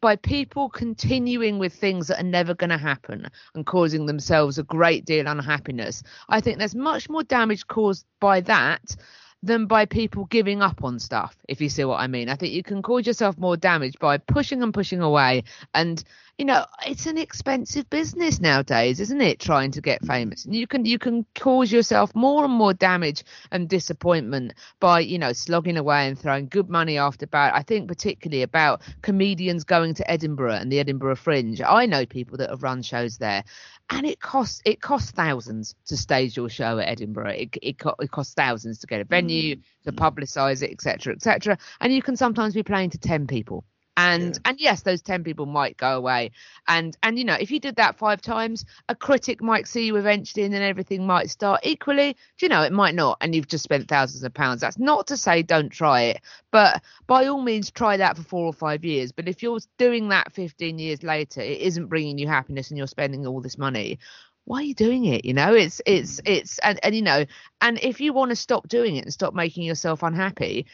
[0.00, 4.62] by people continuing with things that are never going to happen and causing themselves a
[4.62, 6.02] great deal of unhappiness.
[6.28, 8.96] I think there's much more damage caused by that
[9.42, 12.28] than by people giving up on stuff, if you see what I mean.
[12.28, 15.44] I think you can cause yourself more damage by pushing and pushing away.
[15.74, 16.02] And,
[16.38, 19.40] you know, it's an expensive business nowadays, isn't it?
[19.40, 20.44] Trying to get famous.
[20.44, 25.18] And you can you can cause yourself more and more damage and disappointment by, you
[25.18, 27.54] know, slogging away and throwing good money after bad.
[27.54, 31.62] I think particularly about comedians going to Edinburgh and the Edinburgh Fringe.
[31.62, 33.42] I know people that have run shows there
[33.88, 37.30] and it costs it costs thousands to stage your show at Edinburgh.
[37.30, 39.62] It it, co- it costs thousands to get a venue, mm.
[39.84, 41.56] to publicise it, etc., etc.
[41.80, 43.64] And you can sometimes be playing to ten people.
[43.96, 46.32] And and yes, those ten people might go away.
[46.68, 49.96] And and you know, if you did that five times, a critic might see you
[49.96, 52.14] eventually, and then everything might start equally.
[52.36, 54.60] Do you know it might not, and you've just spent thousands of pounds.
[54.60, 58.44] That's not to say don't try it, but by all means try that for four
[58.46, 59.12] or five years.
[59.12, 62.86] But if you're doing that 15 years later, it isn't bringing you happiness, and you're
[62.86, 63.98] spending all this money
[64.46, 66.30] why are you doing it you know it's it's mm.
[66.36, 67.24] it's and, and you know
[67.60, 70.66] and if you want to stop doing it and stop making yourself unhappy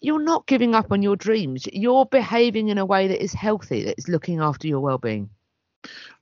[0.00, 3.84] you're not giving up on your dreams you're behaving in a way that is healthy
[3.84, 5.30] that is looking after your well-being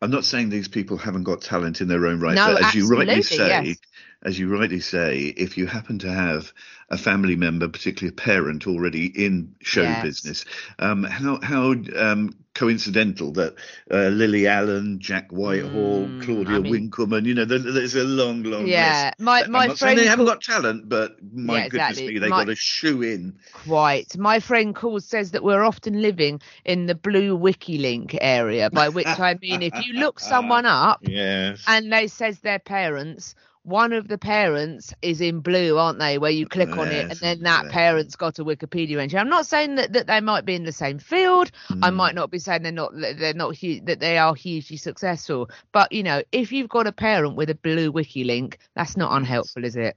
[0.03, 2.75] I'm not saying these people haven't got talent in their own right, No, but as
[2.75, 3.79] you rightly say, yes.
[4.25, 6.53] As you rightly say, if you happen to have
[6.91, 10.03] a family member, particularly a parent, already in show Yes.
[10.03, 10.45] business,
[10.79, 13.55] um, how how um, coincidental that
[13.91, 18.05] uh, Lily Allen, Jack Whitehall, Mm, Claudia I mean- Winkleman, you know, there, there's a
[18.05, 19.21] long, long yeah list.
[19.21, 22.15] my I'm my not friend they haven't got talent, but my Yeah, goodness exactly.
[22.15, 23.39] me, they My- got a shoe in.
[23.53, 28.71] quite my friend calls says that we're often living in the blue wiki link area
[28.71, 31.65] by which i mean if you look someone up Yes.
[31.67, 33.35] and they says their parents
[33.65, 37.19] one of the parents is in blue aren't they where you click on it and
[37.21, 37.71] then that exactly.
[37.73, 39.19] parent's got a wikipedia entry.
[39.19, 41.51] I'm not saying that, that they might be in the same field.
[41.83, 41.95] I Mm.
[41.95, 45.51] might not be saying they're not they're not hu- that they are hugely successful.
[45.73, 49.13] But you know if you've got a parent with a blue wiki link that's not
[49.17, 49.97] unhelpful is it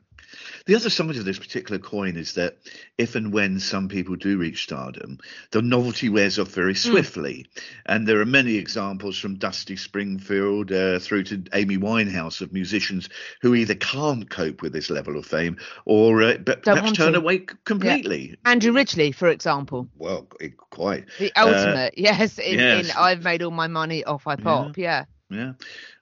[0.65, 2.57] The other side of this particular coin is that
[2.97, 5.19] if and when some people do reach stardom,
[5.51, 7.45] the novelty wears off very swiftly.
[7.85, 13.09] And there are many examples from Dusty Springfield uh, through to Amy Winehouse of musicians
[13.41, 17.13] who either can't cope with this level of fame or uh, but Don't perhaps turn
[17.13, 17.19] to.
[17.19, 18.35] away completely.
[18.45, 21.05] andrew ridgeley for example Well, it, quite.
[21.19, 22.89] the ultimate yes in, yes.
[22.89, 25.05] in i've made all my money off i pop yeah Yeah.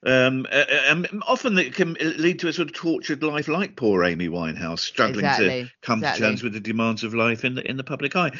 [0.05, 4.03] Um, uh, um, often it can lead to a sort of tortured life like poor
[4.03, 6.21] Amy Winehouse, struggling Exactly, to come exactly.
[6.21, 8.31] to terms with the demands of life in the in the public eye.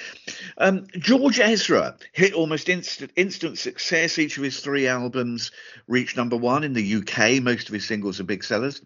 [0.60, 4.20] Um, George Ezra hit almost instant instant success.
[4.20, 5.52] Each of his three albums
[5.88, 7.42] reached number one in the UK.
[7.42, 8.82] Most of his singles are big sellers.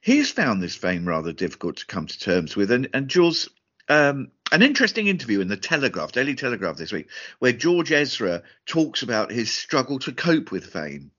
[0.00, 3.50] He's found this fame rather difficult to come to terms with, and and Jules.
[3.86, 9.02] Um, an interesting interview in the Telegraph, Daily Telegraph this week, where George Ezra talks
[9.02, 11.10] about his struggle to cope with fame.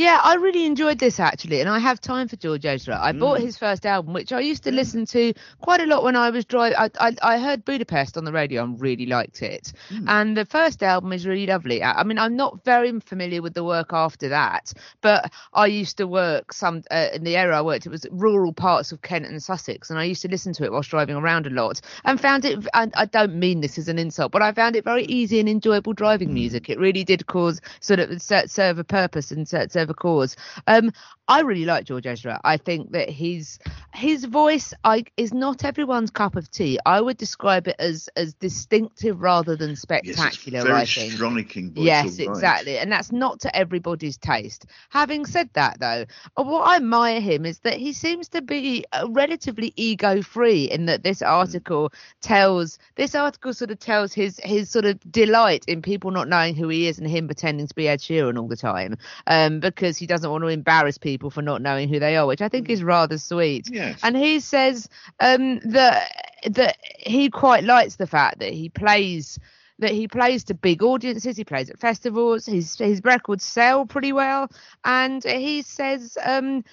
[0.00, 2.98] Yeah, I really enjoyed this actually, and I have time for George Ezra.
[2.98, 3.42] I bought Mm.
[3.42, 6.46] his first album, which I used to listen to quite a lot when I was
[6.46, 6.78] driving.
[6.78, 9.74] I, I, I heard Budapest on the radio and really liked it.
[9.90, 10.04] Mm.
[10.08, 11.82] And the first album is really lovely.
[11.82, 15.98] I, I mean, I'm not very familiar with the work after that, but I used
[15.98, 17.84] to work some uh, in the area I worked.
[17.84, 20.72] It was rural parts of Kent and Sussex, and I used to listen to it
[20.72, 22.66] whilst driving around a lot, and found it.
[22.72, 25.48] I, I don't mean this as an insult, but I found it very easy and
[25.48, 26.70] enjoyable driving music.
[26.70, 30.36] It really did cause sort of serve a purpose and serve cause.
[30.66, 30.92] Um,
[31.28, 32.40] I really like George Ezra.
[32.44, 33.58] I think that his
[33.94, 36.78] his voice I, is not everyone's cup of tea.
[36.84, 40.62] I would describe it as as distinctive rather than Yes, it's spectacular.
[40.62, 41.12] very I think.
[41.12, 41.84] striking voice.
[41.84, 42.28] Yes, right.
[42.28, 42.78] exactly.
[42.78, 44.66] And that's not to everybody's taste.
[44.90, 46.04] Having said that, though,
[46.36, 50.64] uh, what I admire him is that he seems to be uh, relatively ego free
[50.64, 55.64] in that this article tells, this article sort of tells his, his sort of delight
[55.66, 58.48] in people not knowing who he is and him pretending to be Ed Sheeran all
[58.48, 58.96] the time
[59.26, 62.42] um, because he doesn't want to embarrass people for not knowing who they are, which
[62.42, 63.68] I think is rather sweet.
[63.70, 64.00] Yes.
[64.02, 64.88] And he says
[65.20, 66.10] um, that
[66.50, 69.38] that he quite likes the fact that he plays
[69.78, 71.36] that he plays to big audiences.
[71.36, 72.46] He plays at festivals.
[72.46, 74.50] His his records sell pretty well,
[74.84, 76.16] and he says.
[76.24, 76.64] Um,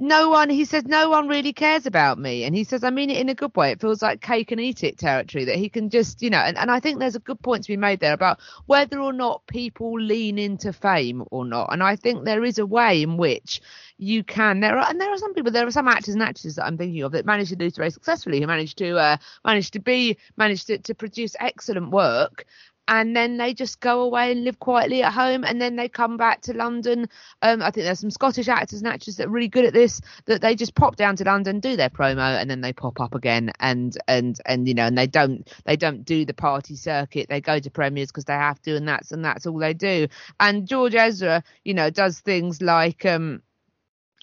[0.00, 2.44] no one he says no one really cares about me.
[2.44, 3.70] And he says i mean it in a good way.
[3.72, 6.56] It feels like cake and eat it territory that he can just you know and,
[6.58, 9.46] and i think there's a good point to be made there about whether or not
[9.46, 11.72] people lean into fame or not.
[11.72, 13.60] And i think there is a way in which
[13.98, 16.56] you can there are and there are some people there are some actors and actresses
[16.56, 19.16] that i'm thinking of that managed to do this very successfully who managed to uh
[19.44, 22.46] managed to be managed to, to produce excellent work
[22.88, 26.16] and then they just go away and live quietly at home and then they come
[26.16, 27.08] back to london.
[27.42, 30.00] Um, i think there's some scottish actors and actresses that are really good at this
[30.26, 33.14] that they just pop down to london do their promo and then they pop up
[33.14, 37.28] again and and and you know and they don't they don't do the party circuit.
[37.28, 40.08] They go to premieres because they have to and that's and that's all they do.
[40.40, 43.42] And george ezra you know does things like um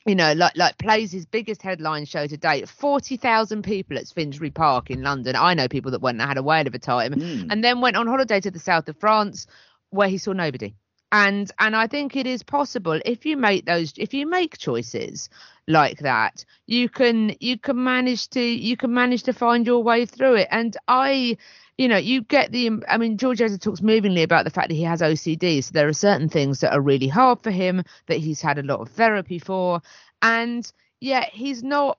[0.06, 2.70] you know, like like plays his biggest headline show to date.
[2.70, 5.36] Forty thousand people at Finsbury Park in London.
[5.36, 7.51] I know people that went and had a whale of a time, Mm.
[7.51, 9.47] and then went on holiday to the south of France,
[9.89, 10.76] where he saw nobody.
[11.12, 15.30] And and I think it is possible if you make those if you make choices
[15.68, 20.06] like that, you can you can manage to you can manage to find your way
[20.06, 20.47] through it.
[20.51, 21.38] And I
[21.78, 22.72] you know, you get the.
[22.88, 25.64] I mean, George Ezra talks movingly about the fact that he has OCD.
[25.64, 28.64] So there are certain things that are really hard for him that he's had a
[28.64, 29.82] lot of therapy for,
[30.22, 30.70] and
[31.02, 31.98] yet he's not.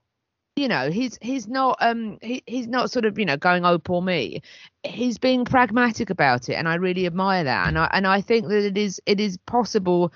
[0.58, 3.78] You know, he's he's not um he, he's not sort of you know going oh
[3.78, 4.40] poor me.
[4.84, 7.68] He's being pragmatic about it, and I really admire that.
[7.68, 10.14] And I and I think that it is it is possible.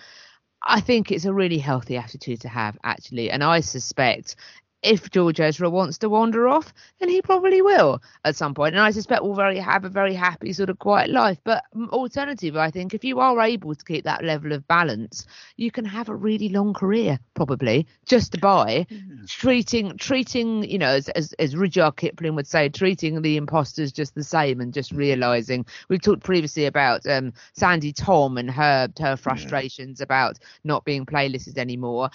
[0.62, 4.36] I think it's a really healthy attitude to have actually, and I suspect
[4.82, 8.74] if George Ezra wants to wander off, then he probably will at some point.
[8.74, 11.38] And I suspect will very have a very happy sort of quiet life.
[11.44, 15.26] But alternative, I think, if you are able to keep that level of balance,
[15.56, 18.86] you can have a really long career probably just by
[19.26, 24.14] treating treating you know as as, as Rudyard Kipling would say, treating the imposters just
[24.14, 25.66] the same and just realizing.
[25.88, 31.58] We've talked previously about um, Sandi Thom and her her frustrations about not being playlisted
[31.58, 32.10] anymore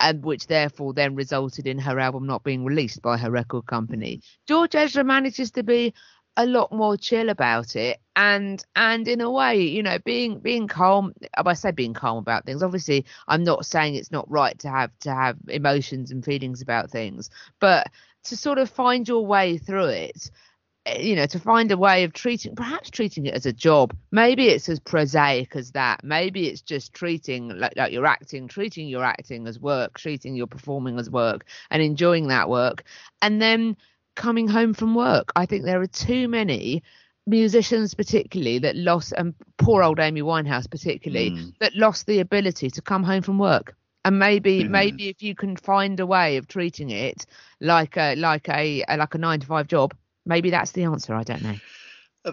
[0.00, 4.20] and which therefore then resulted in her album not being released by her record company.
[4.46, 5.94] George Ezra manages to be
[6.38, 10.68] a lot more chill about it and and in a way you know being being
[10.68, 14.56] calm oh, i say being calm about things obviously i'm not saying it's not right
[14.56, 17.28] to have to have emotions and feelings about things
[17.58, 17.88] but
[18.22, 20.30] to sort of find your way through it
[20.96, 24.48] you know to find a way of treating perhaps treating it as a job maybe
[24.48, 29.04] it's as prosaic as that maybe it's just treating like, like you're acting treating your
[29.04, 32.84] acting as work treating your performing as work and enjoying that work
[33.22, 33.76] and then
[34.16, 36.82] coming home from work i think there are too many
[37.26, 41.52] musicians particularly that lost and poor old amy winehouse particularly Mm.
[41.60, 44.68] that lost the ability to come home from work and maybe Yeah.
[44.68, 47.26] maybe if you can find a way of treating it
[47.60, 49.94] like a like a, a like a nine to five job
[50.28, 51.54] maybe that's the answer i don't know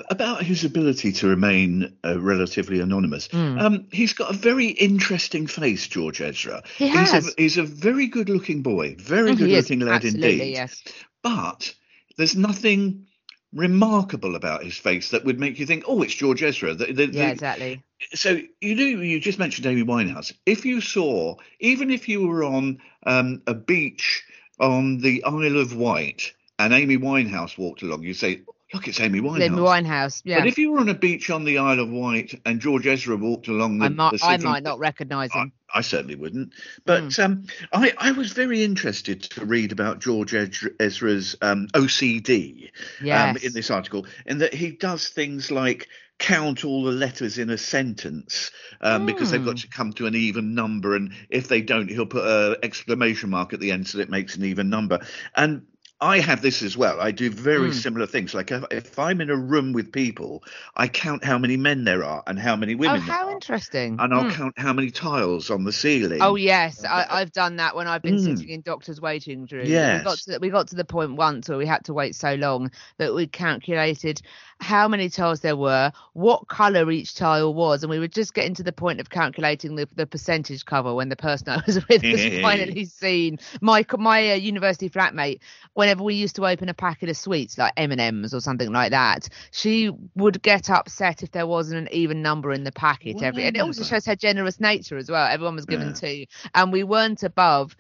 [0.10, 3.62] About his ability to remain uh, relatively anonymous, Mm.
[3.62, 6.64] um, he's got a very interesting face, George Ezra.
[6.78, 7.28] He He's has.
[7.28, 10.54] a, he's a very good-looking boy, very Mm, good-looking lad absolutely, indeed.
[10.56, 10.84] yes
[11.22, 11.74] But
[12.18, 13.06] there's nothing
[13.54, 16.74] remarkable about his face that would make you think, oh, it's George Ezra.
[16.74, 17.84] The, the, Yeah, the- exactly.
[18.16, 20.34] so you know you just mentioned Amy Winehouse.
[20.46, 24.24] If you saw, even if you were on um, a beach
[24.60, 28.42] on the Isle of Wight and Amy Winehouse walked along, you'd say,
[28.74, 30.22] "Look, it's Amy Winehouse." Amy Winehouse.
[30.26, 30.40] Yeah.
[30.40, 33.16] But if you were on a beach on the Isle of Wight and George Ezra
[33.16, 35.52] walked along, the, I might, the I might not recognise him.
[35.74, 36.54] I certainly wouldn't.
[36.86, 37.22] But Hmm.
[37.22, 37.44] um,
[37.74, 40.34] I, I was very interested to read about George
[40.80, 42.70] Ezra's um, OCD
[43.12, 45.88] um, in this article, in that he does things like
[46.18, 49.48] count all the letters in a sentence um, because they've Hmm.
[49.48, 53.30] got to come to an even number, and if they don't, he'll put an exclamation
[53.30, 55.00] mark at the end so that it makes an even number.
[55.36, 55.64] And
[56.06, 57.02] I have this as well.
[57.02, 57.74] I do very Mm.
[57.74, 58.34] similar things.
[58.34, 60.44] Like if, if I'm in a room with people,
[60.76, 62.98] I count how many men there are and how many women.
[62.98, 63.34] Oh, women how there are.
[63.34, 63.98] interesting.
[64.00, 64.30] And I'll Hmm.
[64.30, 66.22] count how many tiles on the ceiling.
[66.22, 68.38] Oh yes, I, I've done that when I've been Mm.
[68.38, 69.68] sitting in doctors' waiting rooms.
[69.70, 70.00] Yes.
[70.00, 72.36] We got to we got to the point once where we had to wait so
[72.36, 74.22] long that we calculated
[74.62, 78.54] how many tiles there were, what colour each tile was, and we were just getting
[78.56, 82.10] to the point of calculating the, the percentage cover when the person I was with
[82.10, 83.38] was finally seen.
[83.62, 85.40] My my uh, university flatmate,
[85.74, 88.72] whenever we used to open a packet of sweets like M and M's or something
[88.72, 93.22] like that, she would get upset if there wasn't an even number in the packet.
[93.22, 95.28] Every and it also shows her generous nature as well.
[95.28, 95.94] Everyone was given Yeah.
[95.94, 97.76] two, and we weren't above.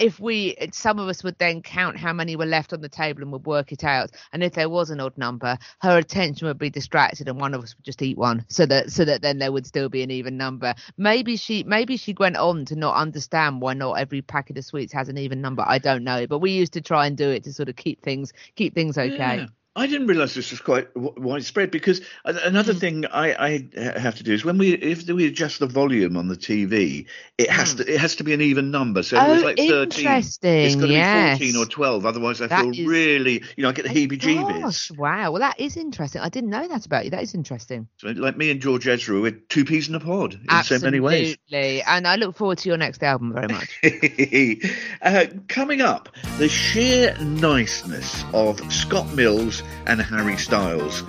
[0.00, 3.22] If we, some of us would then count how many were left on the table
[3.22, 4.10] and would work it out.
[4.32, 7.62] And if there was an odd number, her attention would be distracted, and one of
[7.62, 10.10] us would just eat one, so that so that then there would still be an
[10.10, 10.74] even number.
[10.96, 14.92] Maybe she, maybe she went on to not understand why not every packet of sweets
[14.94, 15.64] has an even number.
[15.66, 18.02] I don't know, but we used to try and do it to sort of keep
[18.02, 19.36] things keep things okay.
[19.36, 19.46] Yeah.
[19.76, 22.80] I didn't realise this was quite widespread because another Mm.
[22.80, 26.26] thing I, I have to do is when we if we adjust the volume on
[26.26, 27.06] the TV,
[27.38, 27.76] it has Mm.
[27.86, 29.04] to it has to be an even number.
[29.04, 30.06] So if it was Oh, like thirteen.
[30.08, 30.38] It's
[30.74, 31.38] got to yes.
[31.38, 32.04] be fourteen or twelve.
[32.04, 34.60] Otherwise, I That feel is- really, you know, I get the Oh, heebie-jeebies.
[34.62, 35.30] gosh, wow.
[35.30, 36.20] Well, that is interesting.
[36.20, 37.10] I didn't know that about you.
[37.12, 37.86] That is interesting.
[37.98, 40.98] So, like me and George Ezra, we're two peas in a pod in so many
[40.98, 41.36] ways.
[41.52, 41.82] Absolutely.
[41.82, 43.78] And I look forward to your next album very much.
[45.02, 46.08] uh, coming up,
[46.38, 51.02] the sheer niceness of Scott Mills and Harry Styles.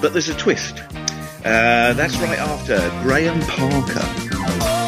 [0.00, 0.78] But there's a twist.
[1.44, 4.85] Uh, that's right after Graham Parker.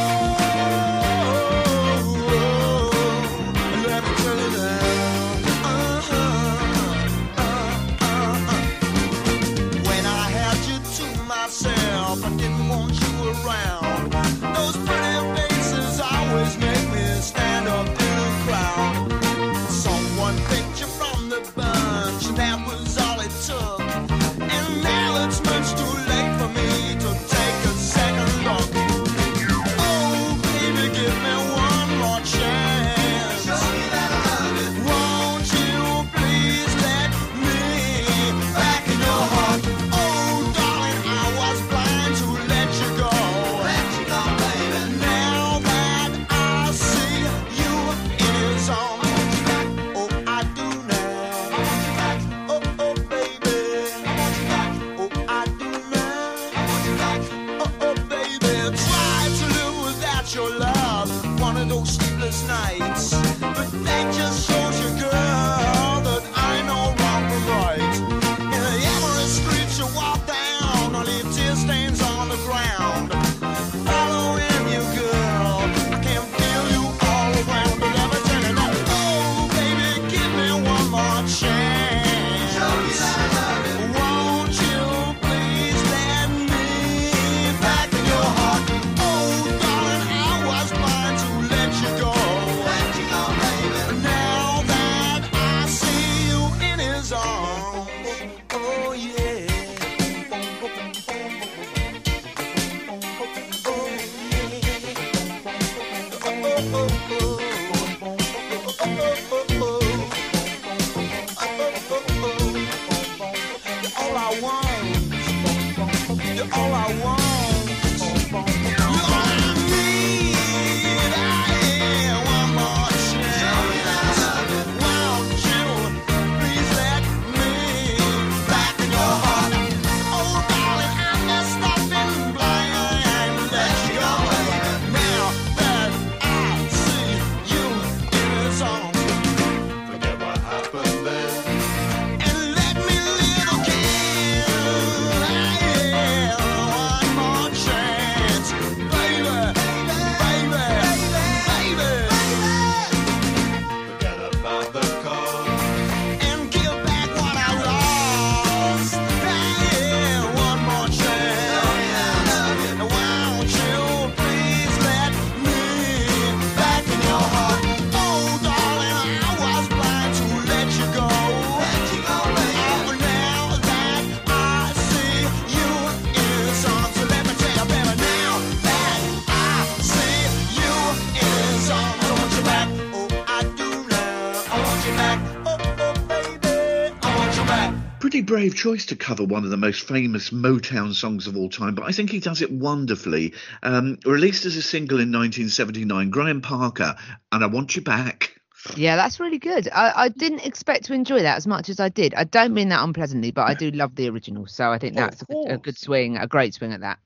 [188.59, 191.93] Choice to cover one of the most famous Motown songs of all time, but I
[191.93, 193.33] think he does it wonderfully.
[193.63, 196.97] Um, released as a single in 1979, Graham Parker,
[197.33, 198.35] and I Want You Back.
[198.77, 199.69] Yeah, that's really good.
[199.73, 202.13] I, I didn't expect to enjoy that as much as I did.
[202.15, 204.47] I don't mean that unpleasantly, but I do love the original.
[204.49, 206.99] So I think that's a, good- a good swing, a great swing at that.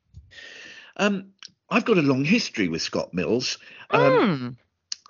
[0.97, 1.33] Um,
[1.71, 3.59] I've got a long history with Scott Mills.
[3.91, 4.57] Um, Mm.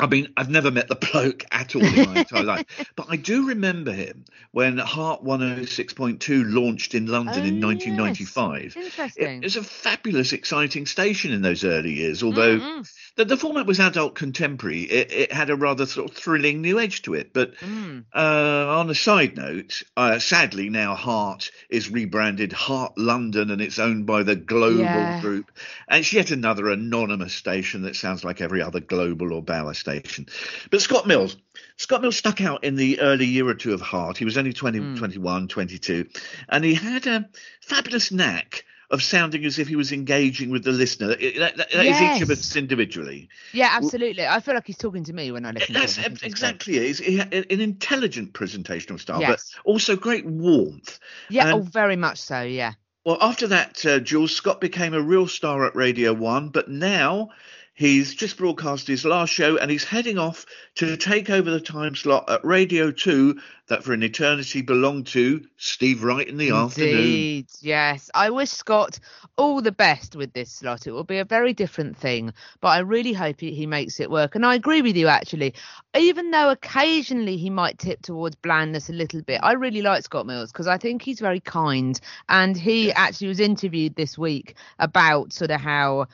[0.00, 2.64] I mean, I've never met the bloke at all in my entire life,
[2.96, 7.64] but I do remember him when Heart 106.2 launched in London Oh, in yes.
[7.64, 8.76] 1995.
[8.76, 9.42] Interesting.
[9.42, 13.66] It was a fabulous, exciting station in those early years, although Mm, the, the format
[13.66, 14.82] was adult contemporary.
[14.82, 17.32] It, it had a rather sort of thrilling new edge to it.
[17.32, 18.04] But mm.
[18.14, 23.78] uh, on a side note, uh, sadly now Heart is rebranded Heart London and it's
[23.78, 25.20] owned by the Global Yeah.
[25.20, 25.50] Group.
[25.88, 30.26] And it's yet another anonymous station that sounds like every other Global or Bauer station.
[30.70, 31.36] But Scott Mills,
[31.76, 34.16] Scott Mills stuck out in the early year or two of Heart.
[34.18, 34.98] He was only 20, Mm.
[34.98, 36.06] 21, 22,
[36.48, 37.28] and he had a
[37.60, 41.08] fabulous knack of sounding as if he was engaging with the listener.
[41.08, 43.28] That, that- that is each of us individually.
[43.52, 44.26] Yeah, absolutely.
[44.26, 46.12] I feel like he's talking to me when I listen That's to him.
[46.12, 46.50] I think it's great.
[46.90, 47.50] exactly it.
[47.50, 49.52] An intelligent presentational style, Yes.
[49.64, 51.00] but also great warmth.
[51.30, 52.42] Yeah, And- oh, very much so.
[52.42, 52.74] Yeah.
[53.04, 57.30] Well, after that, uh, Jules Scott became a real star at Radio One, but now
[57.74, 60.44] he's just broadcast his last show and he's heading off
[60.74, 65.42] to take over the time slot at Radio Two that for an eternity belonged to
[65.56, 66.98] Steve Wright in the afternoon.
[66.98, 68.10] Indeed, yes.
[68.12, 68.98] I wish Scott
[69.38, 70.86] all the best with this slot.
[70.86, 74.10] It will be a very different thing, but I really hope he, he makes it
[74.10, 74.34] work.
[74.34, 75.54] And I agree with you, actually.
[75.96, 80.26] Even though occasionally he might tip towards blandness a little bit, I really like Scott
[80.26, 81.98] Mills because I think he's very kind.
[82.28, 86.08] And he actually was interviewed this week about sort of how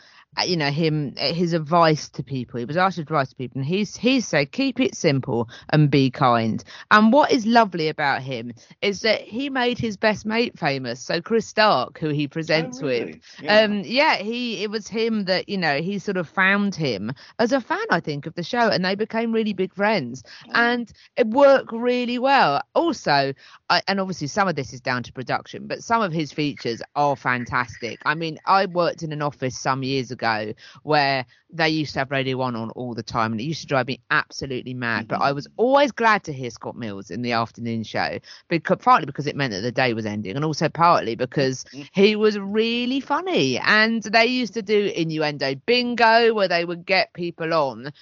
[0.47, 3.67] you know him uh, his advice to people he was asked advice to people and
[3.67, 6.63] he's he said keep it simple and be kind
[6.93, 11.21] and what is lovely about him is that he made his best mate famous so
[11.21, 13.05] chris stark who he presents Oh, really?
[13.15, 13.63] with Yeah.
[13.63, 17.11] um yeah he it was him that you know he sort of found him
[17.41, 20.51] as a fan i think of the show and they became really big friends Oh.
[20.55, 23.33] and it worked really well also
[23.71, 26.81] I, and obviously some of this is down to production but some of his features
[26.95, 30.18] are fantastic i mean i worked in an office some years ago
[30.83, 33.67] where they used to have radio one on all the time and it used to
[33.67, 37.33] drive me absolutely mad but i was always glad to hear scott mills in the
[37.33, 41.15] afternoon show because partly because it meant that the day was ending and also partly
[41.15, 43.59] because he was really funny.
[43.59, 47.93] And they used to do innuendo bingo where they would get people on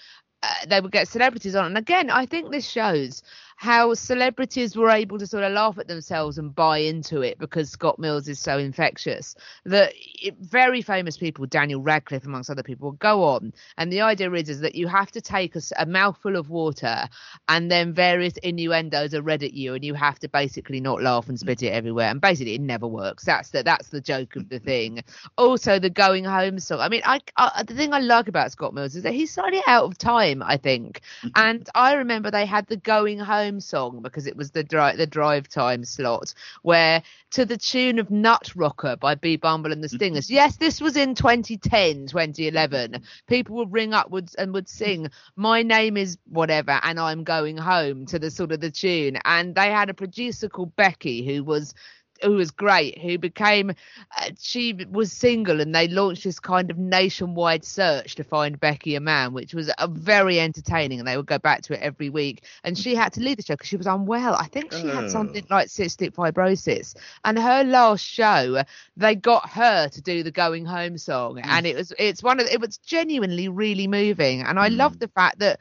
[0.43, 1.67] uh, they would get celebrities on.
[1.67, 3.23] And again i think this shows
[3.57, 7.70] how celebrities were able to sort of laugh at themselves and buy into it because
[7.70, 9.34] Scott Mills is so infectious
[9.64, 13.54] that it, very famous people, Daniel Radcliffe amongst other people, go on.
[13.78, 17.09] And the idea is, is that you have to take a mouthful of water
[17.48, 21.28] and then various innuendos are read at you and you have to basically not laugh
[21.30, 22.11] and spit it everywhere.
[22.11, 23.24] And basically it never works.
[23.24, 25.02] That's the, that's the joke of the thing.
[25.38, 26.80] Also the going home song.
[26.80, 29.62] I mean, I, I the thing I like about Scott Mills is that he's slightly
[29.66, 31.00] out of time, I think.
[31.22, 31.28] Mm-hmm.
[31.36, 35.07] and I remember they had the going home song because it was the drive the
[35.07, 39.88] drive time slot where to the tune of Nut Rocker by B Bumble and the
[39.88, 39.97] mm-hmm.
[39.97, 40.30] Stingers.
[40.30, 42.92] yes, this was in 2010, 2011.
[42.92, 43.03] Mm-hmm.
[43.26, 47.57] People would ring up would, and would sing "My name is whatever" and I'm going
[47.57, 49.18] home to the sort of the tune.
[49.24, 51.74] And they had a producer called Becky who was
[52.23, 56.79] who was great who became uh, she was single and they launched this kind of
[56.79, 61.27] nationwide search to find becky a man which was uh, very entertaining and they would
[61.27, 62.45] go back to it every week.
[62.64, 64.35] And she had to leave the show because she was unwell.
[64.35, 65.51] I think she had something Oh.
[65.51, 66.95] like cystic fibrosis.
[67.25, 68.62] And her last show
[68.97, 71.41] they got her to do the going home song.
[71.43, 74.43] And it was it's one of it was genuinely really moving.
[74.43, 75.61] And i love the fact that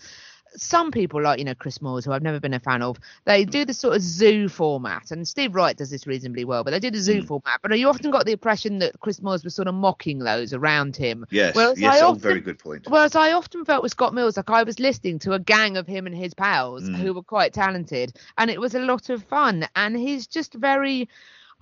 [0.58, 3.45] some people like you know Chris Moyles, who I've never been a fan of, they
[3.45, 6.64] do the sort of zoo format, and Steve Wright does this reasonably well.
[6.64, 9.43] But they did a zoo format, but you often got the impression that Chris Moyles
[9.43, 11.26] was sort of mocking those around him.
[11.30, 12.88] Yes, Whereas yes, I oh, often- very good point.
[12.88, 15.88] Whereas I often felt with Scott Mills like I was listening to a gang of
[15.88, 16.95] him and his pals Mm.
[16.95, 19.68] who were quite talented, and it was a lot of fun.
[19.76, 21.10] And he's just very.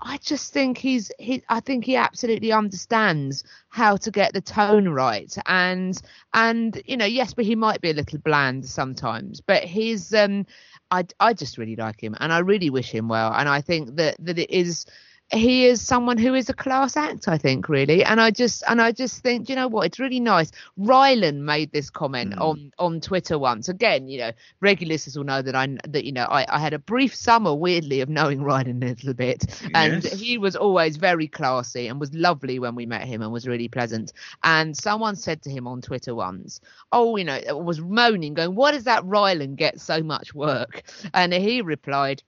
[0.06, 4.90] I just think he's he I think he absolutely understands how to get the tone
[4.90, 5.34] right.
[5.46, 6.00] And
[6.34, 10.46] and you know yes but he might be a little bland sometimes but he's um
[10.92, 13.34] I I just really like him and I really wish him well.
[13.34, 14.86] And I think that that it is
[15.34, 18.04] he is someone who is a class act, I think, really.
[18.04, 19.86] And I just and I just think, you know what?
[19.88, 20.52] It's really nice.
[20.80, 22.42] Rylan made this comment Mm.
[22.42, 23.68] on on Twitter once.
[23.70, 24.32] Again, you know,
[24.62, 27.54] regular listeners will know that I that you know I, I had a brief summer,
[27.54, 30.20] weirdly, of knowing Rylan a little bit, and Yes.
[30.20, 33.68] he was always very classy and was lovely when we met him and was really
[33.68, 34.14] pleasant.
[34.44, 36.62] And someone said to him on Twitter once,
[36.92, 41.34] "Oh, you know," was moaning, going, "Why does that Rylan get so much work?" And
[41.34, 42.22] he replied,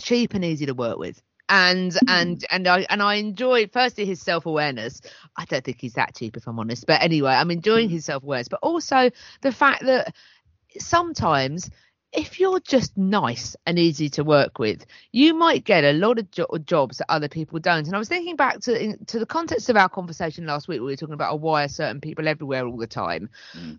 [0.00, 1.98] "Cheap and easy to work with." And mm.
[2.08, 5.00] and and I and I enjoy firstly his self awareness.
[5.36, 6.86] I don't think he's that cheap, if I'm honest.
[6.86, 7.92] But anyway, I'm enjoying mm.
[7.92, 9.10] his self awareness, but also
[9.42, 10.14] the fact that
[10.78, 11.70] sometimes
[12.12, 16.30] if you're just nice and easy to work with, you might get a lot of
[16.30, 17.86] jo- jobs that other people don't.
[17.86, 20.80] And I was thinking back to in, to the context of our conversation last week,
[20.80, 23.28] where we were talking about oh, why are certain people everywhere all the time.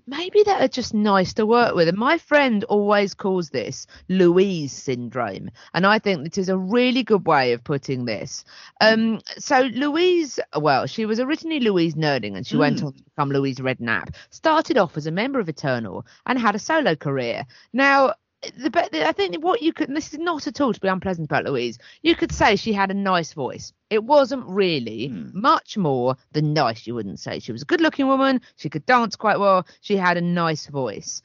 [0.05, 1.88] Maybe that are just nice to work with.
[1.88, 7.03] And my friend always calls this Louise syndrome, and I think this is a really
[7.03, 8.45] good way of putting this.
[8.80, 13.32] Um, so Louise, well, she was originally Louise Nurding, and she went on to become
[13.32, 14.13] Louise Redknapp.
[14.30, 17.45] Started off as a member of Eternal and had a solo career.
[17.73, 18.13] Now
[18.57, 20.87] the, but the, I think what you could, this is not at all to be
[20.87, 23.73] unpleasant about Louise, you could say she had a nice voice.
[23.89, 25.29] It wasn't really hmm.
[25.33, 27.39] much more than nice, you wouldn't say.
[27.39, 30.67] She was a good looking woman, she could dance quite well, she had a nice
[30.67, 31.21] voice.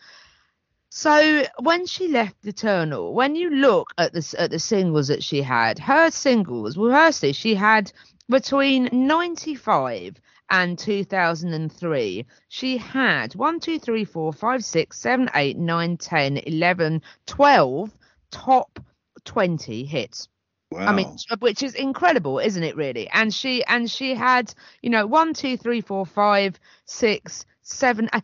[0.90, 5.42] So when she left Eternal, when you look at the at the singles that she
[5.42, 7.90] had, her singles, well, firstly, she had
[8.28, 10.20] between 95
[10.51, 17.03] and 2003 she had 1 2 3 4 5 6 7 8 9 10 11
[17.26, 17.90] 12
[18.30, 18.80] top
[19.24, 20.28] 20 hits
[20.74, 20.86] Wow.
[20.88, 22.74] I mean, which is incredible, isn't it?
[22.74, 28.11] Really, and she and she had, you know, one, two, three, four, five, six, seven,
[28.12, 28.20] uh,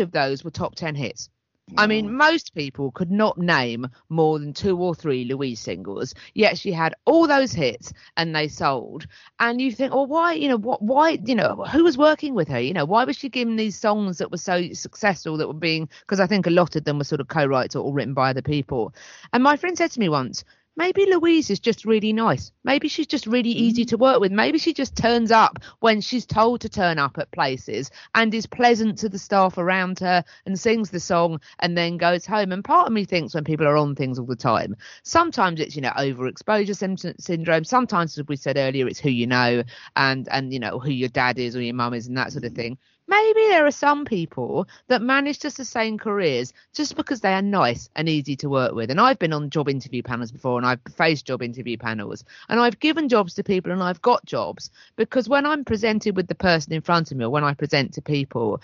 [0.00, 1.30] of those were top ten hits.
[1.76, 2.12] I mean, mm.
[2.12, 6.94] most people could not name more than two or three Louise singles, yet she had
[7.06, 9.08] all those hits and they sold.
[9.40, 12.46] And you think, well, why, you know, what, why, you know, who was working with
[12.48, 12.60] her?
[12.60, 15.88] You know, why was she given these songs that were so successful that were being,
[16.02, 18.14] because I think a lot of them were sort of co writes or, or written
[18.14, 18.94] by other people.
[19.32, 20.44] And my friend said to me once,
[20.76, 22.52] maybe Louise is just really nice.
[22.64, 23.88] Maybe she's just really easy mm.
[23.88, 24.32] to work with.
[24.32, 28.46] Maybe she just turns up when she's told to turn up at places and is
[28.46, 32.52] pleasant to the staff around her and sings the song and then goes home.
[32.52, 35.74] And part of me thinks when people are on things all the time, sometimes it's,
[35.74, 37.64] you know, overexposure sym- syndrome.
[37.64, 39.62] Sometimes, as we said earlier, it's who you know
[39.96, 42.44] and, and, you know, who your dad is or your mum is and that sort
[42.44, 42.56] of mm.
[42.56, 42.78] thing.
[43.08, 47.88] Maybe there are some people that manage to sustain careers just because they are nice
[47.94, 48.90] and easy to work with.
[48.90, 52.58] And I've been on job interview panels before and I've faced job interview panels and
[52.58, 56.34] I've given jobs to people and I've got jobs because when I'm presented with the
[56.34, 58.60] person in front of me or when I present to people,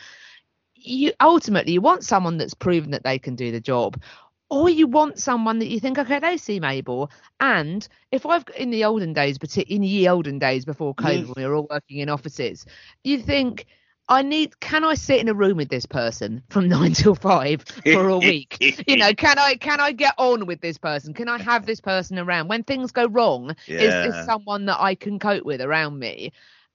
[0.75, 4.03] you ultimately you want someone that's proven that they can do the job
[4.53, 7.11] or you want someone that you think, okay, they seem able.
[7.41, 11.35] And if I've in the olden days, particularly in the olden days before COVID, when
[11.37, 12.67] we were all working in offices,
[13.03, 13.65] you think,
[14.09, 17.65] I need, can I sit in a room with this person from nine till five
[17.89, 18.59] for a week?
[18.87, 21.15] you know, can I, can I get on with this person?
[21.15, 23.55] Can I have this person around when things go wrong?
[23.79, 24.01] Is Yeah.
[24.01, 26.33] this someone that I can cope with around me?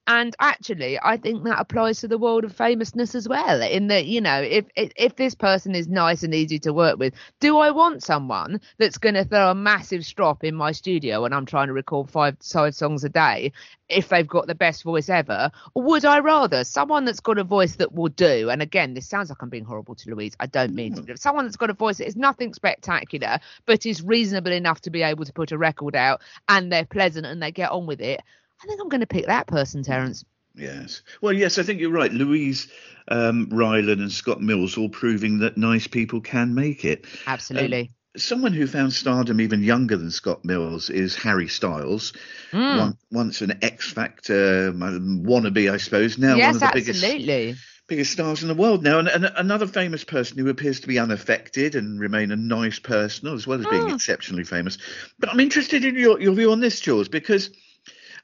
[0.09, 3.61] And actually, I think that applies to the world of famousness as well.
[3.61, 7.13] In that, you know, if if, this person is nice and easy to work with,
[7.41, 11.33] do I want someone that's going to throw a massive strop in my studio when
[11.33, 13.51] I'm trying to record five side songs a day?
[13.89, 17.43] If they've got the best voice ever, or would I rather someone that's got a
[17.43, 18.49] voice that will do?
[18.49, 20.35] And again, this sounds like I'm being horrible to Louise.
[20.39, 21.01] I don't mean to.
[21.01, 21.07] Mm.
[21.07, 24.89] But someone that's got a voice that is nothing spectacular, but is reasonable enough to
[24.89, 27.99] be able to put a record out, and they're pleasant and they get on with
[27.99, 28.21] it.
[28.63, 30.25] I think I'm going to pick that person, Terence.
[30.55, 31.03] Yes.
[31.21, 32.11] Well, yes, I think you're right.
[32.11, 32.67] Louise
[33.07, 37.05] um, Rylan and Scott Mills all proving that nice people can make it.
[37.27, 37.91] Absolutely.
[38.15, 42.13] Someone who found stardom even younger than Scott Mills is Harry Styles.
[42.51, 42.77] Hmm.
[42.77, 46.17] One, once an X Factor um, wannabe, I suppose.
[46.17, 47.55] Now one yes, of the biggest absolutely.
[47.87, 50.97] biggest stars in the world now, and, and another famous person who appears to be
[50.97, 53.93] unaffected and remain a nice person as well as being Oh.
[53.93, 54.79] exceptionally famous.
[55.19, 57.51] But I'm interested in your, your view on this, Jules, because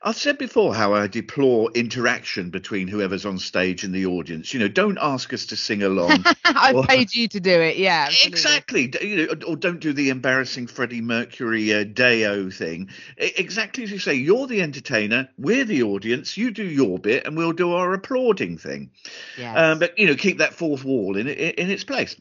[0.06, 4.54] I've said before how I deplore interaction between whoever's on stage and the audience.
[4.54, 6.26] You know, don't ask us to sing along.
[6.46, 7.78] I Or- paid you to do it.
[7.78, 8.30] Yeah, absolutely.
[8.30, 8.94] Exactly.
[9.02, 12.90] You know, or don't do the embarrassing Freddie Mercury uh, Deo thing.
[13.18, 16.36] Exactly as you say, you're the entertainer, we're the audience.
[16.36, 18.92] You do your bit, and we'll do our applauding thing.
[19.38, 19.58] Yes.
[19.58, 22.16] Um, but you know, keep that fourth wall in in, in its place.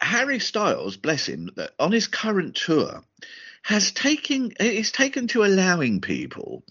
[0.00, 3.02] Harry Styles, bless him, on his current tour,
[3.62, 6.62] has taken is taken to allowing people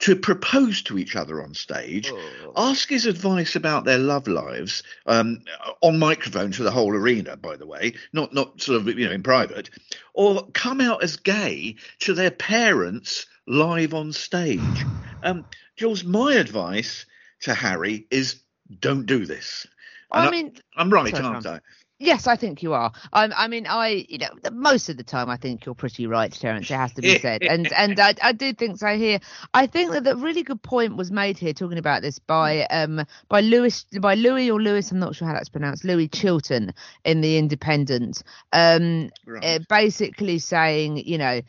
[0.00, 2.12] to propose to each other on stage,
[2.56, 5.40] ask his advice about their love lives um,
[5.82, 9.12] on microphone to the whole arena, by the way, not not sort of you know
[9.12, 9.70] in private,
[10.14, 14.60] or come out as gay to their parents live on stage.
[15.20, 15.46] Um,
[15.76, 17.04] Jules, my advice
[17.40, 18.40] to Harry is
[18.78, 19.66] don't do this.
[20.12, 21.60] I mean, I, am right, Sorry, aren't I?
[21.98, 22.92] Yes, I think you are.
[23.12, 26.32] I, I mean, I, you know, most of the time, I think you're pretty right,
[26.32, 26.70] Terence.
[26.70, 29.20] It has to be said, and and I, I do think so here.
[29.54, 33.04] I think that the really good point was made here, talking about this by um
[33.28, 34.90] by Lewis by Louis or Lewis.
[34.90, 35.84] I'm not sure how that's pronounced.
[35.84, 36.72] Louis Chilton
[37.04, 38.22] in the Independent.
[38.52, 39.44] Um, Right.
[39.44, 41.40] uh, basically saying, you know.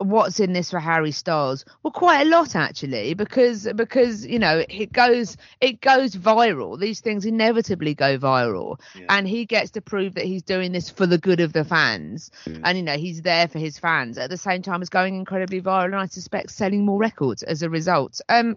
[0.00, 1.64] What's in this for Harry Styles?
[1.82, 6.78] Well, quite a lot actually, because because you know it goes it goes viral.
[6.78, 9.06] These things inevitably go viral, Yeah.
[9.10, 12.30] and he gets to prove that he's doing this for the good of the fans,
[12.46, 15.60] and you know he's there for his fans at the same time as going incredibly
[15.60, 18.20] viral, and I suspect selling more records as a result.
[18.28, 18.56] Um,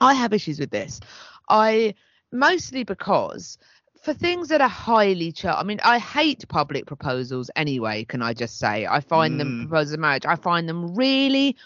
[0.00, 1.00] I have issues with this.
[1.48, 1.94] I
[2.32, 3.58] mostly because
[4.02, 8.58] for things that are highly I mean, I hate public proposals anyway, can I just
[8.58, 8.84] say?
[8.84, 9.68] I find them Mm.
[9.68, 11.56] proposals of marriage, I find them really,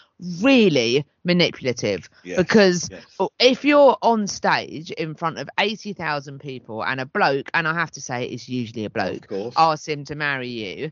[0.41, 2.09] really manipulative.
[2.23, 3.29] Yes, Because yes.
[3.39, 7.91] if you're on stage in front of 80,000 people and a bloke, and I have
[7.91, 9.27] to say it's usually a bloke,
[9.57, 10.91] asks him to marry you,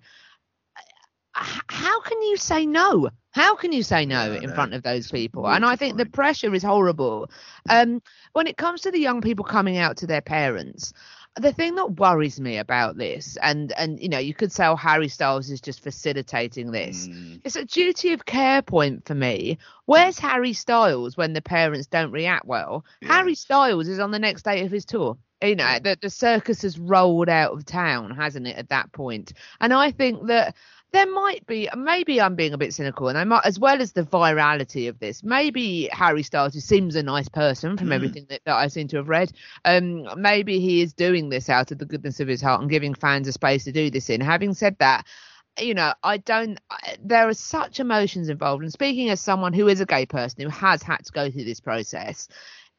[1.35, 3.09] how can you say no?
[3.31, 5.45] How can you say no No, in front of those people?
[5.47, 7.29] And I think the pressure is horrible.
[7.69, 10.93] Um, when it comes to the young people coming out to their parents,
[11.37, 14.75] the thing that worries me about this, and and you know, you could say, oh,
[14.75, 17.07] Harry Styles is just facilitating this.
[17.07, 17.41] Mm.
[17.43, 19.57] It's a duty of care point for me.
[19.85, 22.85] Where's Harry Styles when the parents don't react well?
[23.01, 23.13] Yeah.
[23.13, 25.17] Harry Styles is on the next day of his tour.
[25.43, 29.33] You know, the, the circus has rolled out of town, hasn't it, at that point?
[29.59, 30.55] And I think that
[30.95, 33.91] there might be, maybe I'm being a bit cynical, and I might, as well as
[33.91, 37.93] the virality of this, maybe Harry Styles, who seems a nice person from Mm.
[37.93, 39.31] everything that, that I seem to have read,
[39.65, 42.93] um, maybe he is doing this out of the goodness of his heart and giving
[42.93, 44.21] fans a space to do this in.
[44.21, 45.05] Having said that,
[45.59, 46.59] you know, I don't.
[46.69, 50.43] I- There are such emotions involved, and speaking as someone who is a gay person
[50.43, 52.27] who has had to go through this process,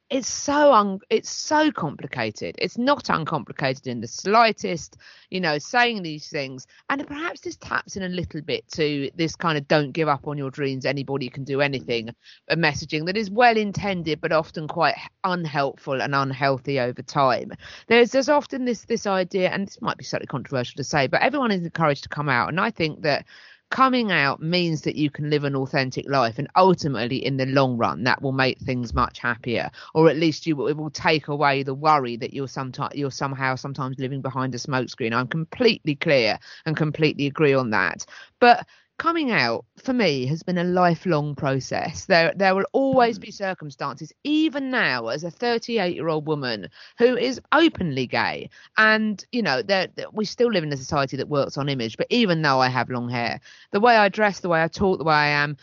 [0.09, 2.55] it's so un, it's so complicated.
[2.59, 4.97] It's not uncomplicated in the slightest.
[5.29, 9.35] You know, saying these things, and perhaps this taps in a little bit to this
[9.35, 12.09] kind of "don't give up on your dreams, anybody can do anything"
[12.47, 17.51] a messaging that is well intended but often quite unhelpful and unhealthy over time.
[17.87, 21.21] There's there's often this this idea, and this might be slightly controversial to say, but
[21.21, 23.25] everyone is encouraged to come out, and I think that
[23.69, 27.77] coming out means that you can live an authentic life and ultimately in the long
[27.77, 29.69] run that will make things much happier.
[29.93, 33.11] Or at least you will, it will take away the worry that you're sometimes you're
[33.11, 35.13] somehow sometimes living behind a smokescreen.
[35.13, 38.05] I'm completely clear and completely agree on that.
[38.39, 38.65] But
[38.97, 42.05] coming out for me has been a lifelong process.
[42.05, 43.23] There there will always mm.
[43.23, 48.49] be circumstances even now as a 38 year old woman who is openly gay.
[48.77, 51.97] And you know there there- we still live in a society that works on image
[51.97, 53.39] but even though i have long hair
[53.71, 55.57] the way i dress the way i talk the way i am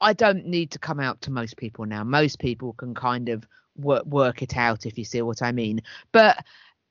[0.00, 2.04] i don't need to come out to most people now.
[2.04, 5.82] Most people can kind of work work it out if you see what i mean.
[6.12, 6.44] But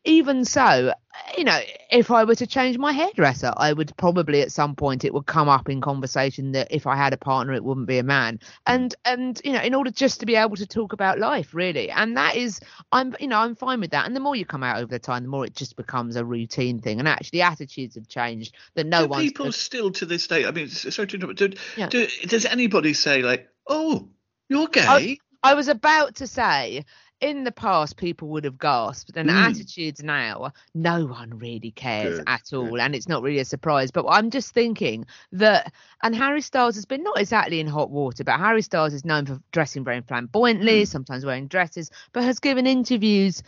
[0.07, 0.93] even so,
[1.37, 1.59] you know,
[1.91, 5.25] if I were to change my hairdresser, I would probably at some point it would
[5.25, 8.39] come up in conversation that if I had a partner, it wouldn't be a man.
[8.65, 11.91] And and you know, in order just to be able to talk about life, really.
[11.91, 14.05] And that is, I'm you know, I'm fine with that.
[14.05, 16.23] And the more you come out over the time, the more it just becomes a
[16.23, 16.99] routine thing.
[16.99, 18.55] And actually, attitudes have changed.
[18.75, 20.45] That no do one's people still to this day?
[20.45, 21.39] I mean, sorry to interrupt.
[21.39, 21.87] Do, Yeah.
[21.87, 24.07] do, does anybody say like, "Oh,
[24.47, 25.19] you're gay"?
[25.43, 26.83] I was about to say,
[27.21, 29.33] in the past, people would have gasped, and Mm.
[29.49, 33.91] attitudes now, no one really cares Good, at all, and it's not really a surprise.
[33.91, 38.23] But I'm just thinking that, and Harry Styles has been not exactly in hot water,
[38.23, 40.87] but Harry Styles is known for dressing very flamboyantly, Mm.
[40.87, 43.41] sometimes wearing dresses, but has given interviews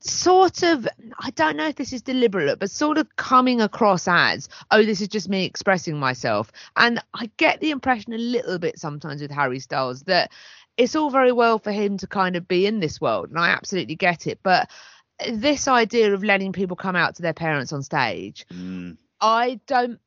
[0.00, 0.86] sort of
[1.18, 5.00] i don't know if this is deliberate but sort of coming across as oh this
[5.00, 9.30] is just me expressing myself and i get the impression a little bit sometimes with
[9.32, 10.30] harry styles that
[10.78, 13.48] it's all very well for him to kind of be in this world and i
[13.50, 14.70] absolutely get it but
[15.30, 18.96] this idea of letting people come out to their parents on stage Mm.
[19.20, 19.98] I don't.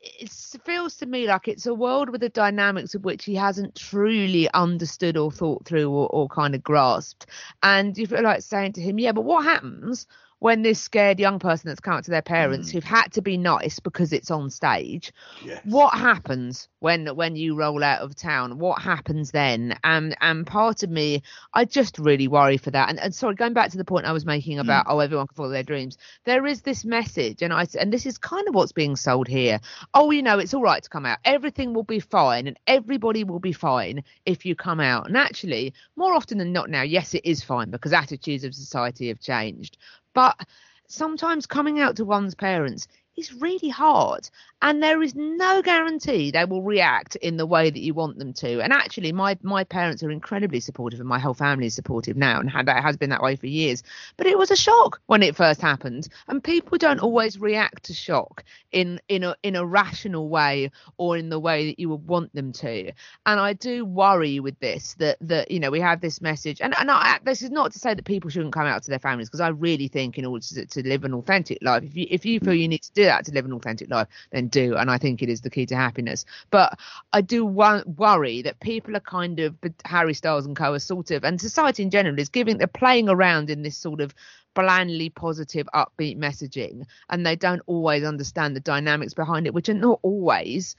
[0.00, 0.30] It
[0.64, 4.50] feels to me like it's a world with the dynamics of which he hasn't truly
[4.52, 7.26] understood or thought through or, or kind of grasped.
[7.62, 10.08] And you feel like saying to him, "Yeah, but what happens
[10.40, 12.72] when this scared young person that's come out to their parents Mm.
[12.72, 15.12] who've had to be nice because it's on stage?
[15.44, 15.60] Yes.
[15.64, 18.58] What happens when when you roll out of town?
[18.58, 19.76] What happens then?
[19.82, 21.22] And and part of me,
[21.54, 22.88] I just really worry for that.
[22.88, 25.34] And, and sorry, going back to the point I was making about oh everyone can
[25.34, 25.98] follow their dreams.
[26.24, 29.60] There is this message, and I and this is kind of what's being sold here.
[29.94, 31.18] Oh, you know, it's all right to come out.
[31.24, 35.08] Everything will be fine, and everybody will be fine if you come out.
[35.08, 39.08] And actually, more often than not now, yes, it is fine because attitudes of society
[39.08, 39.76] have changed.
[40.18, 40.48] But
[40.88, 42.88] sometimes coming out to one's parents
[43.18, 44.28] is really hard.
[44.60, 48.32] And there is no guarantee they will react in the way that you want them
[48.34, 48.60] to.
[48.60, 52.40] And actually my my parents are incredibly supportive and my whole family is supportive now
[52.40, 53.82] and that has been that way for years.
[54.16, 56.08] But it was a shock when it first happened.
[56.26, 61.16] And people don't always react to shock in in a in a rational way or
[61.16, 62.92] in the way that you would want them to.
[63.26, 66.60] And i do worry with this that that you know we have this message.
[66.60, 68.98] And and I, this is not to say that people shouldn't come out to their
[68.98, 72.06] families because i really think in order to, to live an authentic life if you
[72.10, 72.60] if you feel mm.
[72.60, 74.76] you need to do that to live an authentic life, then do.
[74.76, 76.24] And I think it is the key to happiness.
[76.50, 76.78] But
[77.12, 81.10] I do wo- worry that people are kind of Harry Styles and co are sort
[81.10, 84.14] of, and society in general is giving they're playing around in this sort of
[84.54, 89.74] blandly positive, upbeat messaging, and they don't always understand the dynamics behind it, which are
[89.74, 90.76] not always.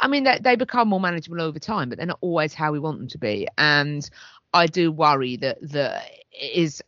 [0.00, 2.80] I mean, they, they become more manageable over time, but they're not always how we
[2.80, 3.46] want them to be.
[3.56, 4.08] And
[4.52, 6.10] I do worry that that
[6.40, 6.82] is,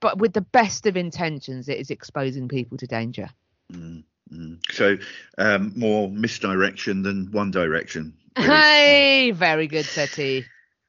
[0.00, 3.28] but with the best of intentions, it is exposing people to danger.
[3.72, 4.58] Mm, mm.
[4.72, 4.96] So
[5.38, 8.14] um, more misdirection than one direction.
[8.36, 8.48] really.
[8.48, 10.44] Hey, very good, Seti.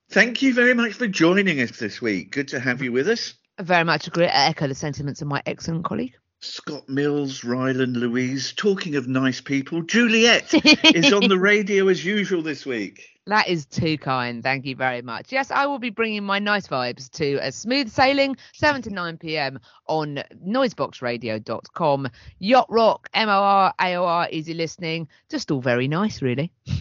[0.09, 2.31] Thank you very much for joining us this week.
[2.31, 3.33] Good to have you with us.
[3.59, 4.25] Very much agree.
[4.25, 6.13] I echo the sentiments of my excellent colleague.
[6.43, 8.53] Scott Mills, Rylan Louise.
[8.53, 13.13] Talking of nice people, Juliet is on the radio as usual this week.
[13.27, 14.43] That is too kind.
[14.43, 15.31] Thank you very much.
[15.31, 19.17] Yes, I will be bringing my nice vibes to a smooth sailing, 7 to 9
[19.17, 19.59] p.m.
[19.87, 22.09] on noiseboxradio.com.
[22.39, 25.07] Yacht Rock, MOR, AOR, easy listening.
[25.29, 26.51] Just all very nice, really.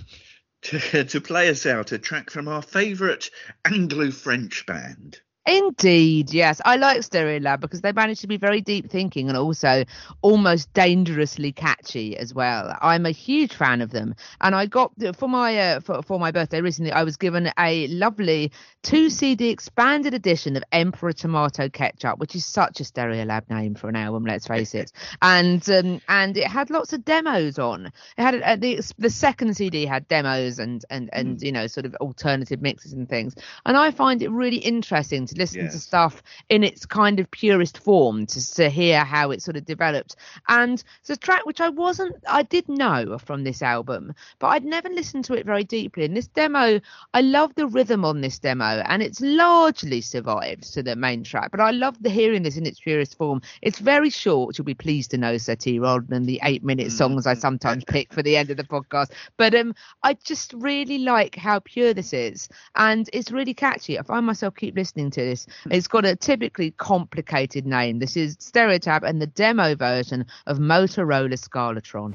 [0.67, 3.31] To, to play us out, a track from our favourite
[3.65, 5.19] Anglo-French band.
[5.45, 6.61] Indeed, yes.
[6.65, 9.85] I like Stereolab because they manage to be very deep thinking and also
[10.21, 12.77] almost dangerously catchy as well.
[12.81, 16.31] I'm a huge fan of them, and I got for my uh, for, for my
[16.31, 16.93] birthday recently.
[16.93, 18.53] I was given a lovely
[18.85, 23.89] two CD expanded edition of Emperor Tomato Ketchup, which is such a Stereolab name for
[23.89, 24.25] an album.
[24.25, 27.87] Let's face it, and um, and it had lots of demos on.
[27.87, 31.85] It had uh, the the second CD had demos and and and you know sort
[31.85, 33.35] of alternative mixes and things,
[33.67, 37.79] and I find it really interesting to listen to stuff in its kind of purest
[37.79, 40.17] form to, to hear how it sort of developed.
[40.49, 44.65] And it's a track which I wasn't, I did know from this album, but I'd
[44.65, 46.05] never listened to it very deeply.
[46.05, 46.81] And this demo,
[47.15, 51.51] I love the rhythm on this demo, and it's largely survived to the main track.
[51.51, 53.43] But I love the hearing this in its purest form.
[53.63, 57.27] It's very short, you'll be pleased to know, Seti, rather than the eight minute songs
[57.27, 59.13] I sometimes pick for the end of the podcast.
[59.37, 63.99] But um, I just really like how pure this is, and it's really catchy.
[63.99, 65.47] I find myself keep listening to this.
[65.71, 67.99] It's got a typically complicated name.
[67.99, 72.15] This is Stereotype and the demo version of Motoroller Scalatron.